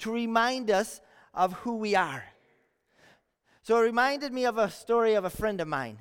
to 0.00 0.10
remind 0.10 0.70
us 0.70 1.00
of 1.32 1.52
who 1.52 1.76
we 1.76 1.94
are. 1.94 2.24
So 3.62 3.78
it 3.78 3.82
reminded 3.82 4.32
me 4.32 4.44
of 4.44 4.58
a 4.58 4.70
story 4.70 5.14
of 5.14 5.24
a 5.24 5.30
friend 5.30 5.60
of 5.60 5.68
mine. 5.68 5.98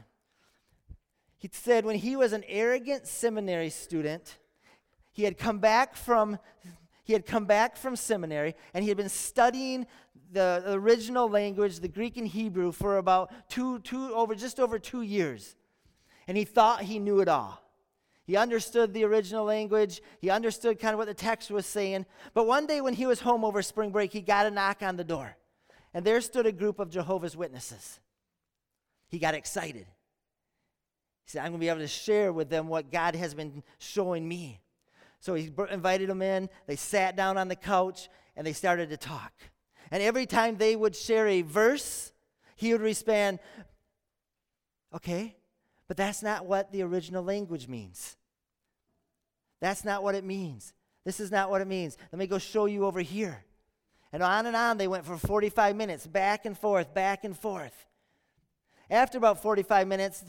He 1.38 1.50
said 1.52 1.86
when 1.86 1.96
he 1.96 2.16
was 2.16 2.34
an 2.34 2.44
arrogant 2.48 3.08
seminary 3.08 3.70
student, 3.70 4.40
he 5.12 5.24
had 5.24 5.38
come 5.38 5.60
back 5.60 5.96
from 5.96 6.40
he 7.04 7.14
had 7.14 7.26
come 7.26 7.46
back 7.46 7.78
from 7.78 7.96
seminary 7.96 8.56
and 8.74 8.84
he 8.84 8.90
had 8.90 8.98
been 8.98 9.10
studying 9.10 9.86
the 10.32 10.64
original 10.68 11.30
language, 11.30 11.80
the 11.80 11.88
Greek 11.88 12.16
and 12.16 12.28
Hebrew, 12.28 12.72
for 12.72 12.98
about 12.98 13.32
two, 13.50 13.80
two 13.80 14.14
over 14.14 14.34
just 14.34 14.60
over 14.60 14.80
two 14.80 15.02
years. 15.02 15.56
And 16.32 16.38
he 16.38 16.46
thought 16.46 16.84
he 16.84 16.98
knew 16.98 17.20
it 17.20 17.28
all. 17.28 17.62
He 18.24 18.38
understood 18.38 18.94
the 18.94 19.04
original 19.04 19.44
language. 19.44 20.02
He 20.22 20.30
understood 20.30 20.80
kind 20.80 20.94
of 20.94 20.98
what 20.98 21.10
the 21.10 21.14
text 21.14 21.52
was 21.52 21.66
saying. 21.66 22.06
But 22.34 22.48
one 22.48 22.66
day 22.66 22.80
when 22.80 22.94
he 22.94 23.06
was 23.06 23.20
home 23.20 23.44
over 23.44 23.62
spring 23.62 23.92
break, 23.92 24.14
he 24.14 24.22
got 24.22 24.46
a 24.46 24.50
knock 24.50 24.82
on 24.82 24.96
the 24.96 25.04
door. 25.04 25.36
And 25.94 26.06
there 26.06 26.22
stood 26.22 26.46
a 26.46 26.54
group 26.54 26.80
of 26.80 26.90
Jehovah's 26.90 27.36
Witnesses. 27.36 28.00
He 29.10 29.20
got 29.20 29.34
excited. 29.34 29.88
He 31.26 31.32
said, 31.32 31.40
I'm 31.40 31.52
going 31.52 31.60
to 31.60 31.66
be 31.66 31.68
able 31.68 31.82
to 31.82 31.88
share 31.88 32.32
with 32.32 32.50
them 32.50 32.70
what 32.70 32.94
God 32.94 33.14
has 33.18 33.34
been 33.34 33.62
showing 33.78 34.26
me. 34.26 34.62
So 35.20 35.34
he 35.34 35.52
invited 35.70 36.08
them 36.08 36.22
in. 36.22 36.48
They 36.66 36.78
sat 36.78 37.18
down 37.18 37.38
on 37.38 37.50
the 37.50 37.58
couch 37.58 38.08
and 38.38 38.48
they 38.48 38.54
started 38.54 38.90
to 38.92 38.96
talk. 38.96 39.34
And 39.92 40.02
every 40.02 40.28
time 40.28 40.56
they 40.56 40.78
would 40.78 40.96
share 40.96 41.28
a 41.28 41.42
verse, 41.42 42.14
he 42.56 42.72
would 42.72 42.80
respond, 42.80 43.40
Okay, 44.96 45.36
but 45.92 45.98
that's 45.98 46.24
not 46.24 46.46
what 46.46 46.72
the 46.72 46.84
original 46.84 47.22
language 47.22 47.68
means. 47.68 48.16
That's 49.60 49.84
not 49.84 50.04
what 50.04 50.16
it 50.16 50.24
means. 50.24 50.74
This 51.04 51.20
is 51.20 51.32
not 51.32 51.50
what 51.50 51.60
it 51.60 51.68
means. 51.68 51.98
Let 52.14 52.20
me 52.20 52.28
go 52.28 52.38
show 52.38 52.66
you 52.66 52.86
over 52.86 53.02
here. 53.02 53.44
And 54.14 54.24
on 54.24 54.46
and 54.46 54.56
on 54.56 54.78
they 54.78 54.88
went 54.88 55.06
for 55.06 55.18
45 55.18 55.76
minutes, 55.76 56.08
back 56.08 56.46
and 56.46 56.58
forth, 56.58 56.94
back 56.94 57.26
and 57.26 57.38
forth. 57.38 57.74
After 58.90 59.18
about 59.18 59.42
45 59.42 59.86
minutes, 59.86 60.24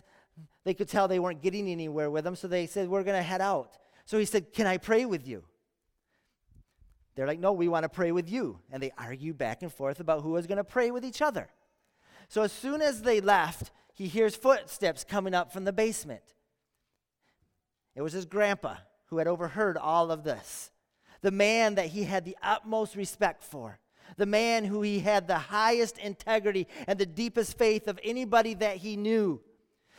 they 0.64 0.75
could 0.75 0.88
tell 0.88 1.07
they 1.07 1.21
weren't 1.21 1.42
getting 1.42 1.69
anywhere 1.69 2.11
with 2.11 2.26
him, 2.26 2.35
so 2.35 2.49
they 2.49 2.66
said, 2.66 2.88
We're 2.88 3.04
going 3.04 3.16
to 3.16 3.23
head 3.23 3.40
out. 3.40 3.78
So 4.04 4.19
he 4.19 4.25
said, 4.25 4.52
Can 4.52 4.66
I 4.66 4.78
pray 4.78 5.04
with 5.04 5.28
you? 5.28 5.45
They're 7.14 7.28
like, 7.28 7.38
No, 7.38 7.52
we 7.52 7.69
want 7.69 7.85
to 7.85 7.88
pray 7.88 8.11
with 8.11 8.28
you. 8.28 8.59
And 8.73 8.83
they 8.83 8.90
argued 8.99 9.38
back 9.38 9.62
and 9.62 9.73
forth 9.73 10.00
about 10.00 10.23
who 10.23 10.31
was 10.31 10.49
going 10.49 10.59
to 10.59 10.64
pray 10.64 10.90
with 10.90 11.04
each 11.04 11.23
other. 11.23 11.49
So 12.26 12.42
as 12.42 12.50
soon 12.50 12.83
as 12.83 13.02
they 13.02 13.21
left, 13.21 13.71
he 14.02 14.09
hears 14.09 14.35
footsteps 14.35 15.04
coming 15.04 15.32
up 15.32 15.52
from 15.52 15.62
the 15.62 15.73
basement. 15.73 16.35
It 17.94 18.02
was 18.02 18.12
his 18.12 18.25
grandpa 18.25 18.75
who 19.06 19.18
had 19.18 19.28
overheard 19.28 19.76
all 19.76 20.11
of 20.11 20.25
this 20.25 20.73
the 21.21 21.30
man 21.30 21.76
that 21.76 21.87
he 21.87 22.02
had 22.02 22.25
the 22.25 22.37
utmost 22.42 22.97
respect 22.97 23.44
for, 23.44 23.78
the 24.16 24.26
man 24.26 24.64
who 24.64 24.82
he 24.82 24.99
had 24.99 25.28
the 25.28 25.38
highest 25.38 25.99
integrity 25.99 26.66
and 26.88 26.99
the 26.99 27.06
deepest 27.06 27.56
faith 27.56 27.87
of 27.87 28.00
anybody 28.02 28.54
that 28.54 28.78
he 28.78 28.97
knew. 28.97 29.40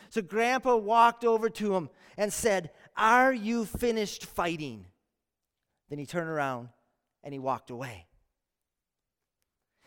So 0.09 0.21
Grandpa 0.21 0.75
walked 0.75 1.23
over 1.23 1.49
to 1.51 1.73
him 1.73 1.89
and 2.17 2.33
said, 2.33 2.71
Are 2.97 3.31
you 3.31 3.63
finished 3.63 4.25
fighting? 4.25 4.85
Then 5.89 5.97
he 5.97 6.05
turned 6.05 6.27
around 6.27 6.67
and 7.23 7.31
he 7.33 7.39
walked 7.39 7.69
away. 7.69 8.05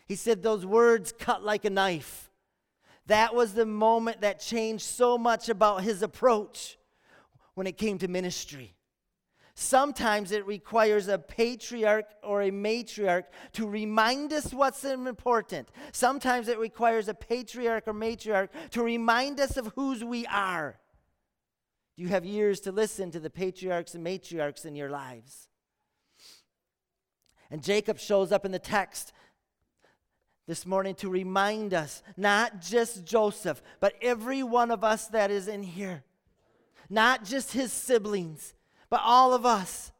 He 0.07 0.15
said, 0.15 0.41
Those 0.41 0.65
words 0.65 1.13
cut 1.15 1.43
like 1.43 1.65
a 1.65 1.69
knife. 1.69 2.26
That 3.07 3.33
was 3.33 3.53
the 3.53 3.65
moment 3.65 4.21
that 4.21 4.39
changed 4.39 4.85
so 4.85 5.17
much 5.17 5.49
about 5.49 5.83
his 5.83 6.01
approach 6.01 6.77
when 7.55 7.67
it 7.67 7.77
came 7.77 7.97
to 7.99 8.07
ministry. 8.07 8.75
Sometimes 9.55 10.31
it 10.31 10.45
requires 10.45 11.07
a 11.07 11.17
patriarch 11.17 12.05
or 12.21 12.43
a 12.43 12.51
matriarch 12.51 13.23
to 13.53 13.67
remind 13.67 14.31
us 14.31 14.53
what's 14.53 14.83
important. 14.85 15.69
Sometimes 15.91 16.47
it 16.47 16.59
requires 16.59 17.07
a 17.07 17.15
patriarch 17.15 17.87
or 17.87 17.93
matriarch 17.93 18.49
to 18.71 18.83
remind 18.83 19.39
us 19.39 19.57
of 19.57 19.71
whose 19.75 20.03
we 20.03 20.27
are. 20.27 20.77
Do 21.95 22.03
you 22.03 22.09
have 22.09 22.23
years 22.23 22.59
to 22.61 22.71
listen 22.71 23.09
to 23.09 23.19
the 23.19 23.31
patriarchs 23.31 23.95
and 23.95 24.05
matriarchs 24.05 24.63
in 24.63 24.75
your 24.75 24.91
lives? 24.91 25.47
And 27.49 27.63
Jacob 27.63 27.97
shows 27.97 28.31
up 28.31 28.45
in 28.45 28.51
the 28.51 28.59
text 28.59 29.11
this 30.47 30.65
morning 30.65 30.95
to 30.95 31.09
remind 31.09 31.73
us, 31.73 32.01
not 32.15 32.61
just 32.61 33.05
Joseph, 33.05 33.61
but 33.79 33.93
every 34.01 34.43
one 34.43 34.71
of 34.71 34.83
us 34.83 35.07
that 35.07 35.29
is 35.29 35.47
in 35.47 35.61
here, 35.61 36.03
not 36.89 37.25
just 37.25 37.51
his 37.51 37.73
siblings, 37.73 38.53
but 38.89 39.01
all 39.03 39.33
of 39.33 39.45
us. 39.45 39.91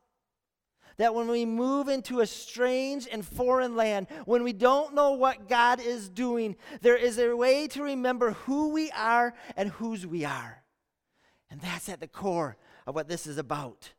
That 0.95 1.13
when 1.13 1.27
we 1.27 1.45
move 1.45 1.89
into 1.89 2.21
a 2.21 2.25
strange 2.25 3.07
and 3.11 3.23
foreign 3.23 3.75
land, 3.75 4.07
when 4.25 4.43
we 4.43 4.51
don't 4.51 4.95
know 4.95 5.11
what 5.11 5.47
God 5.47 5.79
is 5.79 6.09
doing, 6.09 6.55
there 6.81 6.95
is 6.95 7.19
a 7.19 7.35
way 7.35 7.67
to 7.67 7.83
remember 7.83 8.31
who 8.31 8.69
we 8.69 8.89
are 8.91 9.35
and 9.55 9.69
whose 9.69 10.07
we 10.07 10.25
are. 10.25 10.63
And 11.51 11.61
that's 11.61 11.87
at 11.87 11.99
the 11.99 12.07
core 12.07 12.57
of 12.87 12.95
what 12.95 13.07
this 13.07 13.27
is 13.27 13.37
about. 13.37 13.93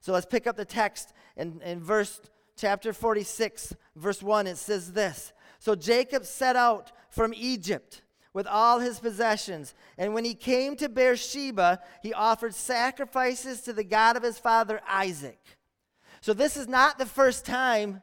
So 0.00 0.12
let's 0.12 0.26
pick 0.26 0.46
up 0.46 0.56
the 0.56 0.66
text 0.66 1.14
in, 1.36 1.60
in 1.64 1.80
verse 1.80 2.20
chapter 2.56 2.92
46, 2.92 3.74
verse 3.96 4.22
1. 4.22 4.46
It 4.46 4.58
says 4.58 4.92
this 4.92 5.32
So 5.62 5.76
Jacob 5.76 6.24
set 6.24 6.56
out 6.56 6.90
from 7.08 7.32
Egypt 7.32 8.02
with 8.34 8.48
all 8.48 8.80
his 8.80 8.98
possessions. 8.98 9.76
And 9.96 10.12
when 10.12 10.24
he 10.24 10.34
came 10.34 10.74
to 10.74 10.88
Beersheba, 10.88 11.78
he 12.02 12.12
offered 12.12 12.52
sacrifices 12.52 13.60
to 13.60 13.72
the 13.72 13.84
God 13.84 14.16
of 14.16 14.24
his 14.24 14.40
father 14.40 14.80
Isaac. 14.88 15.38
So 16.20 16.34
this 16.34 16.56
is 16.56 16.66
not 16.66 16.98
the 16.98 17.06
first 17.06 17.46
time 17.46 18.02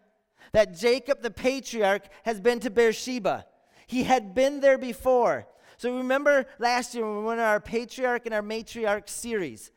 that 0.54 0.78
Jacob 0.78 1.22
the 1.22 1.32
patriarch 1.32 2.04
has 2.24 2.40
been 2.40 2.62
to 2.62 2.70
Beersheba. 2.70 3.46
He 3.88 4.04
had 4.04 4.34
been 4.34 4.62
there 4.62 4.78
before. 4.78 5.46
So 5.76 5.98
remember 5.98 6.46
last 6.60 6.96
year 6.96 7.06
when 7.06 7.18
we 7.18 7.26
went 7.26 7.42
on 7.42 7.46
our 7.46 7.60
patriarch 7.60 8.26
and 8.26 8.34
our 8.34 8.42
matriarch 8.42 9.10
series. 9.10 9.72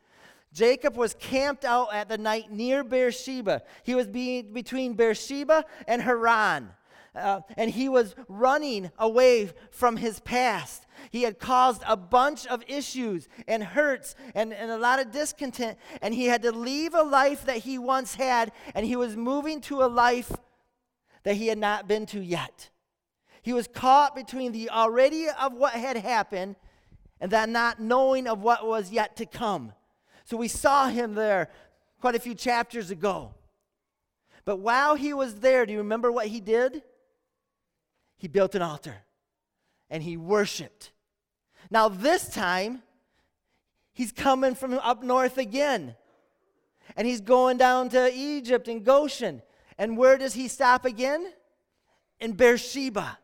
Jacob 0.53 0.95
was 0.95 1.15
camped 1.15 1.65
out 1.65 1.93
at 1.93 2.07
the 2.07 2.17
night 2.17 2.49
near 2.49 2.81
Beersheba. 2.85 3.61
He 3.83 3.93
was 3.93 4.07
being 4.07 4.53
between 4.53 4.93
Beersheba 4.93 5.65
and 5.85 6.01
Haran. 6.01 6.69
Uh, 7.15 7.41
and 7.57 7.69
he 7.69 7.89
was 7.89 8.15
running 8.27 8.91
away 8.97 9.51
from 9.69 9.97
his 9.97 10.19
past. 10.21 10.87
He 11.11 11.23
had 11.23 11.37
caused 11.37 11.83
a 11.87 11.95
bunch 11.95 12.47
of 12.47 12.63
issues 12.67 13.27
and 13.47 13.63
hurts 13.63 14.15
and, 14.33 14.51
and 14.51 14.71
a 14.71 14.77
lot 14.77 14.99
of 14.99 15.11
discontent, 15.11 15.77
and 16.01 16.13
he 16.13 16.25
had 16.25 16.41
to 16.41 16.51
leave 16.51 16.95
a 16.95 17.03
life 17.03 17.45
that 17.45 17.57
he 17.57 17.77
once 17.77 18.15
had, 18.15 18.51
and 18.73 18.85
he 18.85 18.95
was 18.95 19.15
moving 19.15 19.61
to 19.61 19.83
a 19.83 19.85
life 19.85 20.31
that 21.23 21.35
he 21.35 21.47
had 21.47 21.59
not 21.59 21.87
been 21.87 22.05
to 22.07 22.19
yet. 22.19 22.69
He 23.43 23.53
was 23.53 23.67
caught 23.67 24.15
between 24.15 24.51
the 24.51 24.69
already 24.69 25.27
of 25.29 25.53
what 25.53 25.73
had 25.73 25.97
happened 25.97 26.55
and 27.19 27.31
that 27.31 27.49
not 27.49 27.79
knowing 27.79 28.27
of 28.27 28.41
what 28.41 28.65
was 28.65 28.91
yet 28.91 29.17
to 29.17 29.25
come. 29.25 29.73
So 30.25 30.37
we 30.37 30.47
saw 30.47 30.87
him 30.87 31.13
there 31.13 31.49
quite 32.01 32.15
a 32.15 32.19
few 32.19 32.35
chapters 32.35 32.89
ago. 32.89 33.33
But 34.45 34.57
while 34.57 34.95
he 34.95 35.13
was 35.13 35.35
there, 35.35 35.65
do 35.65 35.73
you 35.73 35.79
remember 35.79 36.11
what 36.11 36.27
he 36.27 36.41
did? 36.41 36.83
He 38.23 38.29
built 38.29 38.55
an 38.55 38.61
altar 38.61 38.95
and 39.89 40.01
he 40.01 40.15
worshiped. 40.15 40.93
Now, 41.69 41.89
this 41.89 42.29
time, 42.29 42.81
he's 43.91 44.13
coming 44.13 44.55
from 44.55 44.75
up 44.75 45.03
north 45.03 45.37
again. 45.37 45.97
And 46.95 47.05
he's 47.05 47.19
going 47.19 47.57
down 47.57 47.89
to 47.89 48.09
Egypt 48.15 48.69
and 48.69 48.85
Goshen. 48.85 49.41
And 49.77 49.97
where 49.97 50.17
does 50.17 50.35
he 50.35 50.47
stop 50.47 50.85
again? 50.85 51.33
In 52.21 52.31
Beersheba. 52.31 53.17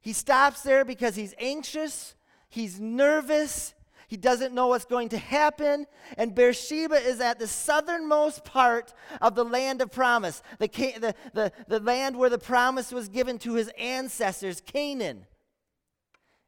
He 0.00 0.12
stops 0.12 0.62
there 0.62 0.84
because 0.84 1.16
he's 1.16 1.34
anxious, 1.36 2.14
he's 2.48 2.78
nervous, 2.78 3.74
he 4.12 4.18
doesn't 4.18 4.52
know 4.52 4.66
what's 4.66 4.84
going 4.84 5.08
to 5.08 5.16
happen. 5.16 5.86
And 6.18 6.34
Beersheba 6.34 6.96
is 6.96 7.18
at 7.22 7.38
the 7.38 7.46
southernmost 7.46 8.44
part 8.44 8.92
of 9.22 9.34
the 9.34 9.42
land 9.42 9.80
of 9.80 9.90
promise, 9.90 10.42
the, 10.58 10.66
the, 10.68 11.14
the, 11.32 11.50
the 11.66 11.80
land 11.80 12.18
where 12.18 12.28
the 12.28 12.36
promise 12.36 12.92
was 12.92 13.08
given 13.08 13.38
to 13.38 13.54
his 13.54 13.70
ancestors, 13.78 14.60
Canaan. 14.60 15.24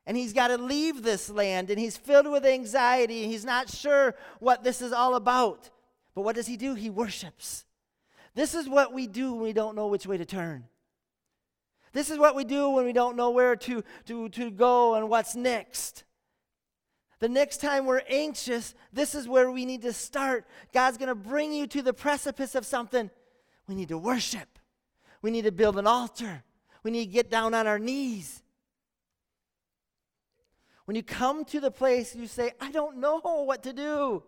And 0.04 0.14
he's 0.14 0.34
got 0.34 0.48
to 0.48 0.58
leave 0.58 1.02
this 1.02 1.30
land, 1.30 1.70
and 1.70 1.80
he's 1.80 1.96
filled 1.96 2.30
with 2.30 2.44
anxiety, 2.44 3.28
he's 3.28 3.46
not 3.46 3.70
sure 3.70 4.14
what 4.40 4.62
this 4.62 4.82
is 4.82 4.92
all 4.92 5.14
about. 5.14 5.70
But 6.14 6.20
what 6.20 6.36
does 6.36 6.46
he 6.46 6.58
do? 6.58 6.74
He 6.74 6.90
worships. 6.90 7.64
This 8.34 8.54
is 8.54 8.68
what 8.68 8.92
we 8.92 9.06
do 9.06 9.32
when 9.32 9.42
we 9.42 9.54
don't 9.54 9.74
know 9.74 9.86
which 9.86 10.06
way 10.06 10.18
to 10.18 10.26
turn. 10.26 10.64
This 11.94 12.10
is 12.10 12.18
what 12.18 12.36
we 12.36 12.44
do 12.44 12.68
when 12.68 12.84
we 12.84 12.92
don't 12.92 13.16
know 13.16 13.30
where 13.30 13.56
to, 13.56 13.82
to, 14.04 14.28
to 14.28 14.50
go 14.50 14.96
and 14.96 15.08
what's 15.08 15.34
next. 15.34 16.04
The 17.24 17.30
next 17.30 17.62
time 17.62 17.86
we're 17.86 18.02
anxious, 18.06 18.74
this 18.92 19.14
is 19.14 19.26
where 19.26 19.50
we 19.50 19.64
need 19.64 19.80
to 19.80 19.94
start. 19.94 20.44
God's 20.74 20.98
going 20.98 21.08
to 21.08 21.14
bring 21.14 21.54
you 21.54 21.66
to 21.68 21.80
the 21.80 21.94
precipice 21.94 22.54
of 22.54 22.66
something. 22.66 23.08
We 23.66 23.74
need 23.74 23.88
to 23.88 23.96
worship. 23.96 24.58
We 25.22 25.30
need 25.30 25.44
to 25.44 25.50
build 25.50 25.78
an 25.78 25.86
altar. 25.86 26.44
We 26.82 26.90
need 26.90 27.06
to 27.06 27.10
get 27.10 27.30
down 27.30 27.54
on 27.54 27.66
our 27.66 27.78
knees. 27.78 28.42
When 30.84 30.96
you 30.96 31.02
come 31.02 31.46
to 31.46 31.60
the 31.60 31.70
place 31.70 32.14
you 32.14 32.26
say, 32.26 32.52
I 32.60 32.70
don't 32.70 32.98
know 32.98 33.20
what 33.22 33.62
to 33.62 33.72
do. 33.72 34.22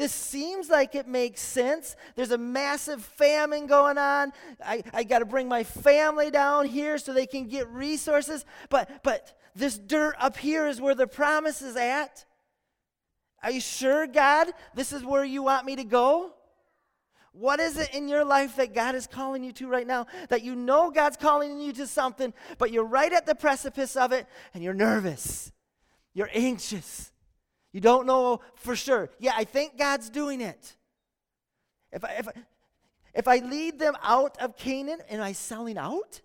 This 0.00 0.12
seems 0.12 0.70
like 0.70 0.94
it 0.94 1.06
makes 1.06 1.42
sense. 1.42 1.94
There's 2.16 2.30
a 2.30 2.38
massive 2.38 3.04
famine 3.04 3.66
going 3.66 3.98
on. 3.98 4.32
I, 4.64 4.82
I 4.94 5.04
got 5.04 5.18
to 5.18 5.26
bring 5.26 5.46
my 5.46 5.62
family 5.62 6.30
down 6.30 6.64
here 6.64 6.96
so 6.96 7.12
they 7.12 7.26
can 7.26 7.48
get 7.48 7.68
resources. 7.68 8.46
But, 8.70 9.02
but 9.02 9.38
this 9.54 9.76
dirt 9.76 10.14
up 10.18 10.38
here 10.38 10.66
is 10.66 10.80
where 10.80 10.94
the 10.94 11.06
promise 11.06 11.60
is 11.60 11.76
at. 11.76 12.24
Are 13.42 13.50
you 13.50 13.60
sure, 13.60 14.06
God, 14.06 14.48
this 14.74 14.90
is 14.94 15.04
where 15.04 15.22
you 15.22 15.42
want 15.42 15.66
me 15.66 15.76
to 15.76 15.84
go? 15.84 16.32
What 17.32 17.60
is 17.60 17.76
it 17.76 17.94
in 17.94 18.08
your 18.08 18.24
life 18.24 18.56
that 18.56 18.72
God 18.72 18.94
is 18.94 19.06
calling 19.06 19.44
you 19.44 19.52
to 19.52 19.68
right 19.68 19.86
now? 19.86 20.06
That 20.30 20.42
you 20.42 20.56
know 20.56 20.90
God's 20.90 21.18
calling 21.18 21.60
you 21.60 21.74
to 21.74 21.86
something, 21.86 22.32
but 22.56 22.72
you're 22.72 22.84
right 22.84 23.12
at 23.12 23.26
the 23.26 23.34
precipice 23.34 23.96
of 23.96 24.12
it 24.12 24.26
and 24.54 24.64
you're 24.64 24.72
nervous. 24.72 25.52
You're 26.14 26.30
anxious. 26.32 27.12
You 27.72 27.80
don't 27.80 28.06
know 28.06 28.40
for 28.56 28.74
sure. 28.74 29.10
Yeah, 29.18 29.32
I 29.36 29.44
think 29.44 29.78
God's 29.78 30.10
doing 30.10 30.40
it. 30.40 30.76
If 31.92 32.04
I, 32.04 32.12
if 32.18 32.28
I, 32.28 32.32
if 33.14 33.28
I 33.28 33.36
lead 33.38 33.78
them 33.78 33.96
out 34.02 34.38
of 34.38 34.56
Canaan, 34.56 35.00
am 35.08 35.20
I 35.20 35.32
selling 35.32 35.78
out? 35.78 36.20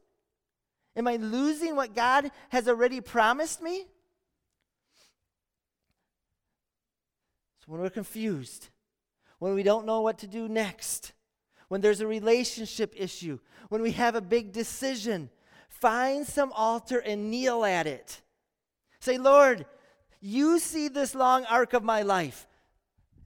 Am 0.96 1.08
I 1.08 1.18
losing 1.18 1.75
what 1.75 1.94
God 1.94 2.32
has 2.50 2.68
already 2.68 3.02
promised 3.02 3.62
me? 3.62 3.86
So 7.60 7.72
when 7.72 7.82
we're 7.82 7.90
confused, 7.90 8.70
when 9.40 9.56
we 9.56 9.64
don't 9.64 9.86
know 9.86 10.02
what 10.02 10.20
to 10.20 10.28
do 10.28 10.48
next, 10.48 11.14
when 11.68 11.82
there's 11.82 12.02
a 12.02 12.08
relationship 12.08 12.94
issue, 12.96 13.40
when 13.70 13.82
we 13.82 13.92
have 13.92 14.16
a 14.16 14.22
big 14.22 14.52
decision, 14.52 15.30
find 15.68 16.25
some 16.25 16.52
altar 16.54 17.00
and 17.00 17.30
kneel 17.30 17.66
at 17.66 17.88
it. 17.88 18.22
Say, 19.00 19.18
Lord, 19.18 19.66
you 20.25 20.58
see 20.60 20.88
this 20.88 21.13
long 21.13 21.46
arc 21.46 21.74
of 21.74 21.84
my 21.84 22.01
life. 22.01 22.48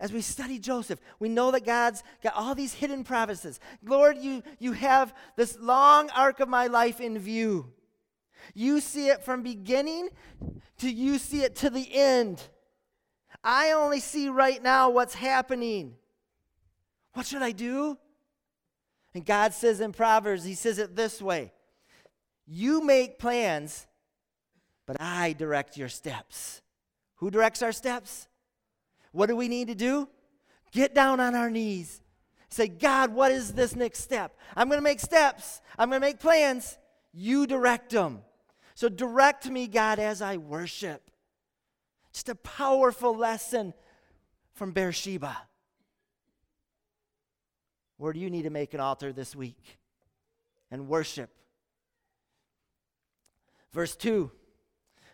As 0.01 0.11
we 0.11 0.21
study 0.21 0.59
Joseph, 0.59 0.99
we 1.19 1.29
know 1.29 1.51
that 1.51 1.65
God's 1.65 2.03
got 2.21 2.33
all 2.35 2.55
these 2.55 2.73
hidden 2.73 3.03
promises. 3.03 3.59
Lord, 3.83 4.17
you, 4.17 4.43
you 4.59 4.73
have 4.73 5.13
this 5.35 5.57
long 5.59 6.09
arc 6.11 6.39
of 6.39 6.49
my 6.49 6.67
life 6.67 6.99
in 6.99 7.17
view. 7.19 7.71
You 8.53 8.79
see 8.79 9.07
it 9.07 9.23
from 9.23 9.43
beginning 9.43 10.09
to 10.79 10.89
you 10.89 11.17
see 11.17 11.43
it 11.43 11.55
to 11.57 11.69
the 11.69 11.87
end. 11.93 12.41
I 13.43 13.71
only 13.71 13.99
see 13.99 14.29
right 14.29 14.61
now 14.61 14.89
what's 14.89 15.13
happening. 15.13 15.95
What 17.13 17.25
should 17.25 17.41
I 17.41 17.51
do? 17.51 17.97
And 19.13 19.25
God 19.25 19.53
says 19.53 19.81
in 19.81 19.91
Proverbs, 19.91 20.43
He 20.43 20.55
says 20.55 20.79
it 20.79 20.95
this 20.95 21.21
way 21.21 21.51
You 22.45 22.83
make 22.83 23.19
plans, 23.19 23.87
but 24.85 24.97
I 24.99 25.33
direct 25.33 25.77
your 25.77 25.89
steps. 25.89 26.61
Who 27.19 27.29
directs 27.29 27.61
our 27.61 27.71
steps? 27.71 28.27
What 29.11 29.27
do 29.27 29.35
we 29.35 29.47
need 29.47 29.67
to 29.67 29.75
do? 29.75 30.07
Get 30.71 30.95
down 30.95 31.19
on 31.19 31.35
our 31.35 31.49
knees. 31.49 32.01
Say, 32.49 32.67
God, 32.67 33.13
what 33.13 33.31
is 33.31 33.53
this 33.53 33.75
next 33.75 33.99
step? 33.99 34.37
I'm 34.55 34.67
going 34.67 34.77
to 34.77 34.83
make 34.83 34.99
steps. 34.99 35.61
I'm 35.77 35.89
going 35.89 36.01
to 36.01 36.07
make 36.07 36.19
plans. 36.19 36.77
You 37.13 37.45
direct 37.45 37.91
them. 37.91 38.21
So 38.73 38.87
direct 38.87 39.49
me, 39.49 39.67
God, 39.67 39.99
as 39.99 40.21
I 40.21 40.37
worship. 40.37 41.11
Just 42.13 42.29
a 42.29 42.35
powerful 42.35 43.15
lesson 43.15 43.73
from 44.53 44.71
Beersheba. 44.71 45.37
Where 47.97 48.13
do 48.13 48.19
you 48.19 48.29
need 48.29 48.43
to 48.43 48.49
make 48.49 48.73
an 48.73 48.79
altar 48.79 49.11
this 49.11 49.35
week 49.35 49.79
and 50.71 50.87
worship? 50.87 51.29
Verse 53.73 53.95
2 53.95 54.31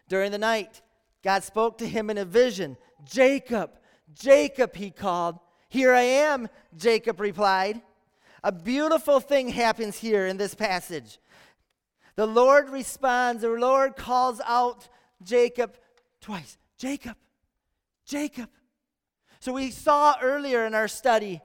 During 0.07 0.31
the 0.31 0.37
night, 0.37 0.81
God 1.25 1.43
spoke 1.43 1.79
to 1.79 1.87
him 1.87 2.11
in 2.11 2.19
a 2.19 2.23
vision. 2.23 2.77
Jacob, 3.03 3.71
Jacob, 4.13 4.75
he 4.75 4.91
called. 4.91 5.39
Here 5.69 5.91
I 5.91 6.01
am, 6.01 6.47
Jacob 6.77 7.19
replied. 7.19 7.81
A 8.43 8.51
beautiful 8.51 9.19
thing 9.19 9.49
happens 9.49 9.97
here 9.97 10.27
in 10.27 10.37
this 10.37 10.53
passage. 10.53 11.17
The 12.15 12.27
Lord 12.27 12.69
responds, 12.69 13.41
the 13.41 13.49
Lord 13.49 13.95
calls 13.95 14.39
out 14.45 14.87
Jacob 15.23 15.75
twice 16.21 16.59
Jacob, 16.77 17.15
Jacob. 18.05 18.49
So 19.39 19.53
we 19.53 19.71
saw 19.71 20.15
earlier 20.21 20.67
in 20.67 20.75
our 20.75 20.87
study 20.87 21.41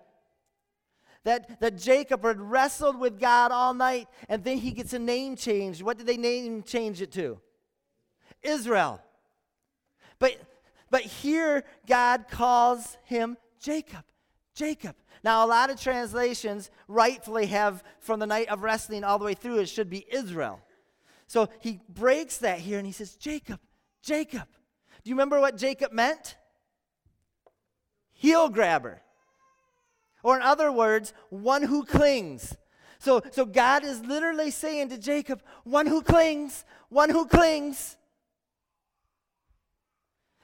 that, 1.24 1.58
that 1.60 1.78
Jacob 1.78 2.22
had 2.22 2.38
wrestled 2.38 3.00
with 3.00 3.18
God 3.18 3.50
all 3.50 3.72
night 3.72 4.08
and 4.28 4.44
then 4.44 4.58
he 4.58 4.72
gets 4.72 4.92
a 4.92 4.98
name 4.98 5.36
change. 5.36 5.82
What 5.82 5.96
did 5.96 6.06
they 6.06 6.18
name 6.18 6.64
change 6.64 7.00
it 7.00 7.12
to? 7.12 7.40
Israel. 8.42 9.00
But, 10.20 10.36
but 10.90 11.00
here, 11.00 11.64
God 11.88 12.26
calls 12.30 12.96
him 13.02 13.36
Jacob. 13.60 14.04
Jacob. 14.54 14.94
Now, 15.24 15.44
a 15.44 15.48
lot 15.48 15.70
of 15.70 15.80
translations 15.80 16.70
rightfully 16.86 17.46
have 17.46 17.82
from 17.98 18.20
the 18.20 18.26
night 18.26 18.48
of 18.48 18.62
wrestling 18.62 19.02
all 19.02 19.18
the 19.18 19.24
way 19.24 19.34
through, 19.34 19.58
it 19.58 19.68
should 19.68 19.90
be 19.90 20.06
Israel. 20.10 20.60
So 21.26 21.48
he 21.60 21.80
breaks 21.88 22.38
that 22.38 22.60
here 22.60 22.78
and 22.78 22.86
he 22.86 22.92
says, 22.92 23.16
Jacob, 23.16 23.60
Jacob. 24.02 24.48
Do 25.02 25.10
you 25.10 25.14
remember 25.14 25.40
what 25.40 25.56
Jacob 25.56 25.92
meant? 25.92 26.36
Heel 28.12 28.48
grabber. 28.48 29.02
Or, 30.22 30.36
in 30.36 30.42
other 30.42 30.70
words, 30.70 31.14
one 31.30 31.62
who 31.62 31.84
clings. 31.84 32.56
So, 32.98 33.22
so 33.30 33.46
God 33.46 33.84
is 33.84 34.04
literally 34.04 34.50
saying 34.50 34.90
to 34.90 34.98
Jacob, 34.98 35.42
one 35.64 35.86
who 35.86 36.02
clings, 36.02 36.64
one 36.90 37.08
who 37.08 37.26
clings. 37.26 37.96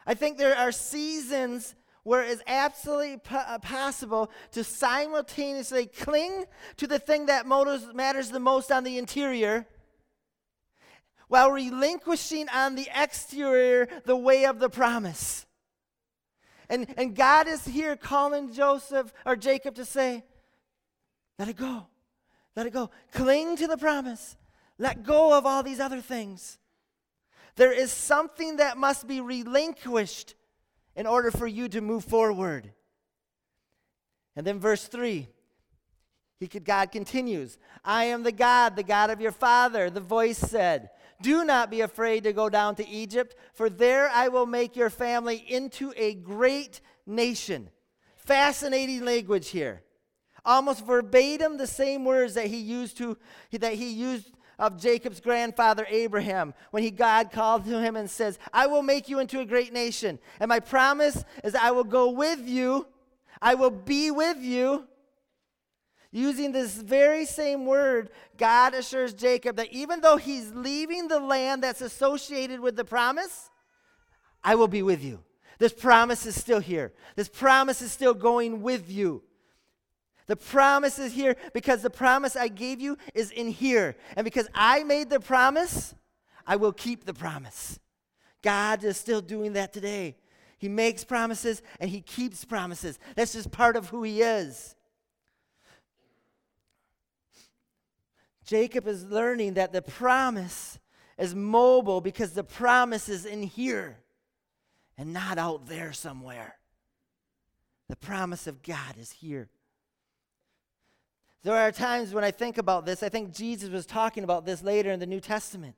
I 0.07 0.15
think 0.15 0.39
there 0.39 0.57
are 0.57 0.73
seasons 0.73 1.75
where 2.05 2.23
it's 2.23 2.43
absolutely 2.47 3.21
uh, 3.31 3.59
possible 3.59 4.31
to 4.53 4.63
simultaneously 4.63 5.87
cling 5.87 6.45
to 6.77 6.87
the 6.87 7.01
thing 7.01 7.27
that 7.27 7.47
matters 7.47 8.31
the 8.31 8.39
most 8.39 8.71
on 8.71 8.85
the 8.85 8.97
interior 8.97 9.67
while 11.29 11.51
relinquishing 11.51 12.49
on 12.51 12.77
the 12.77 12.89
exterior 12.95 13.89
the 14.05 14.17
way 14.17 14.47
of 14.47 14.61
the 14.61 14.71
promise. 14.71 15.47
And, 16.69 16.87
and 16.97 17.15
God 17.15 17.49
is 17.49 17.65
here 17.65 17.97
calling 17.97 18.53
Joseph 18.53 19.13
or 19.25 19.35
Jacob 19.35 19.75
to 19.75 19.85
say, 19.85 20.25
let 21.39 21.49
it 21.49 21.57
go. 21.57 21.89
Let 22.55 22.67
it 22.67 22.73
go. 22.73 22.91
Cling 23.13 23.57
to 23.57 23.67
the 23.67 23.77
promise. 23.77 24.37
Let 24.79 25.03
go 25.03 25.37
of 25.37 25.45
all 25.45 25.63
these 25.63 25.81
other 25.81 26.01
things. 26.01 26.59
There 27.57 27.73
is 27.73 27.91
something 27.91 28.57
that 28.57 28.77
must 28.77 29.07
be 29.07 29.21
relinquished 29.21 30.35
in 30.95 31.07
order 31.07 31.31
for 31.31 31.47
you 31.47 31.69
to 31.69 31.81
move 31.81 32.05
forward. 32.05 32.71
And 34.37 34.47
then 34.47 34.61
verse 34.61 34.87
3, 34.87 35.29
he 36.39 36.47
could, 36.47 36.65
God 36.65 36.93
continues, 36.93 37.57
I 37.83 38.05
am 38.05 38.23
the 38.23 38.33
God, 38.33 38.77
the 38.77 38.83
God 38.83 39.09
of 39.09 39.21
your 39.21 39.33
father. 39.33 39.89
The 39.89 40.01
voice 40.01 40.37
said, 40.37 40.91
Do 41.23 41.45
not 41.45 41.71
be 41.71 41.81
afraid 41.81 42.25
to 42.25 42.35
go 42.35 42.51
down 42.51 42.75
to 42.77 42.87
Egypt, 42.87 43.35
for 43.55 43.71
there 43.71 44.11
I 44.11 44.29
will 44.29 44.45
make 44.45 44.77
your 44.77 44.91
family 44.91 45.37
into 45.37 45.95
a 45.97 46.15
great 46.15 46.83
nation. 47.07 47.71
Fascinating 48.17 49.05
language 49.05 49.49
here. 49.49 49.83
Almost 50.45 50.85
verbatim 50.85 51.57
the 51.57 51.67
same 51.67 52.05
words 52.05 52.35
that 52.35 52.47
he 52.47 52.59
used 52.59 52.99
to 52.99 53.17
that 53.53 53.75
he 53.75 53.89
used 53.89 54.31
of 54.59 54.81
Jacob's 54.81 55.21
grandfather 55.21 55.87
Abraham 55.89 56.55
when 56.71 56.83
he 56.83 56.91
God 56.91 57.31
called 57.31 57.65
to 57.67 57.81
him 57.81 57.97
and 57.97 58.11
says, 58.11 58.39
"I 58.53 58.67
will 58.67 58.83
make 58.83 59.09
you 59.09 59.19
into 59.19 59.41
a 59.41 59.45
great 59.45 59.73
nation, 59.73 60.19
and 60.41 60.49
my 60.49 60.61
promise 60.61 61.25
is 61.45 61.55
I 61.55 61.71
will 61.73 61.85
go 61.85 62.11
with 62.11 62.47
you. 62.47 62.87
I 63.43 63.55
will 63.55 63.71
be 63.71 64.11
with 64.11 64.39
you." 64.39 64.89
Using 66.11 66.53
this 66.53 66.75
very 66.77 67.27
same 67.27 67.67
word, 67.67 68.11
God 68.39 68.73
assures 68.73 69.13
Jacob 69.13 69.57
that 69.57 69.73
even 69.73 70.01
though 70.01 70.17
he's 70.17 70.53
leaving 70.53 71.09
the 71.09 71.21
land 71.21 71.63
that's 71.63 71.83
associated 71.83 72.61
with 72.61 72.77
the 72.77 72.85
promise, 72.85 73.51
I 74.43 74.55
will 74.55 74.69
be 74.69 74.83
with 74.83 75.05
you. 75.05 75.25
This 75.59 75.75
promise 75.75 76.25
is 76.25 76.35
still 76.35 76.61
here. 76.61 76.95
This 77.17 77.29
promise 77.29 77.83
is 77.83 77.93
still 77.93 78.15
going 78.15 78.63
with 78.63 78.91
you. 78.91 79.25
The 80.27 80.37
promise 80.37 80.99
is 80.99 81.13
here 81.13 81.37
because 81.53 81.83
the 81.83 81.91
promise 81.91 82.35
I 82.35 82.49
gave 82.49 82.81
you 82.81 82.99
is 83.15 83.31
in 83.31 83.49
here. 83.49 83.97
And 84.17 84.25
because 84.25 84.49
I 84.55 84.83
made 84.83 85.09
the 85.09 85.21
promise, 85.21 85.95
I 86.47 86.57
will 86.57 86.73
keep 86.73 87.05
the 87.05 87.15
promise. 87.15 87.79
God 88.43 88.83
is 88.85 88.97
still 88.97 89.21
doing 89.21 89.53
that 89.55 89.73
today. 89.73 90.17
He 90.59 90.69
makes 90.69 91.05
promises 91.05 91.63
and 91.81 91.91
he 91.91 92.01
keeps 92.01 92.45
promises. 92.45 92.99
That's 93.15 93.33
just 93.33 93.51
part 93.51 93.77
of 93.77 93.89
who 93.89 94.03
he 94.03 94.23
is. 94.23 94.75
Jacob 98.45 98.87
is 98.87 99.05
learning 99.05 99.55
that 99.55 99.73
the 99.73 99.83
promise 99.83 100.79
is 101.19 101.35
mobile 101.35 102.01
because 102.01 102.33
the 102.33 102.45
promise 102.45 103.09
is 103.09 103.27
in 103.27 103.43
here 103.43 103.99
and 104.97 105.13
not 105.13 105.39
out 105.39 105.67
there 105.67 105.93
somewhere. 105.93 106.57
The 107.89 107.97
promise 107.97 108.47
of 108.47 108.63
God 108.63 108.97
is 108.99 109.11
here. 109.13 109.49
There 111.47 111.55
are 111.55 111.71
times 111.71 112.13
when 112.13 112.25
I 112.25 112.33
think 112.33 112.59
about 112.59 112.87
this, 112.87 113.05
I 113.05 113.09
think 113.09 113.33
Jesus 113.33 113.71
was 113.71 113.87
talking 113.87 114.25
about 114.25 114.45
this 114.45 114.65
later 114.65 114.91
in 114.91 114.99
the 114.99 115.07
New 115.07 115.21
Testament. 115.21 115.77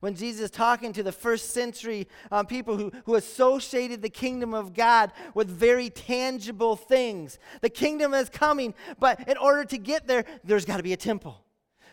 When 0.00 0.16
Jesus 0.16 0.46
is 0.46 0.50
talking 0.50 0.92
to 0.94 1.04
the 1.04 1.12
first 1.12 1.50
century 1.50 2.08
um, 2.32 2.44
people 2.44 2.76
who, 2.76 2.90
who 3.04 3.14
associated 3.14 4.02
the 4.02 4.08
kingdom 4.08 4.52
of 4.52 4.74
God 4.74 5.12
with 5.32 5.48
very 5.48 5.90
tangible 5.90 6.74
things. 6.74 7.38
The 7.60 7.68
kingdom 7.68 8.14
is 8.14 8.28
coming, 8.28 8.74
but 8.98 9.28
in 9.28 9.36
order 9.36 9.64
to 9.66 9.78
get 9.78 10.08
there, 10.08 10.24
there's 10.42 10.64
got 10.64 10.78
to 10.78 10.82
be 10.82 10.92
a 10.92 10.96
temple. 10.96 11.40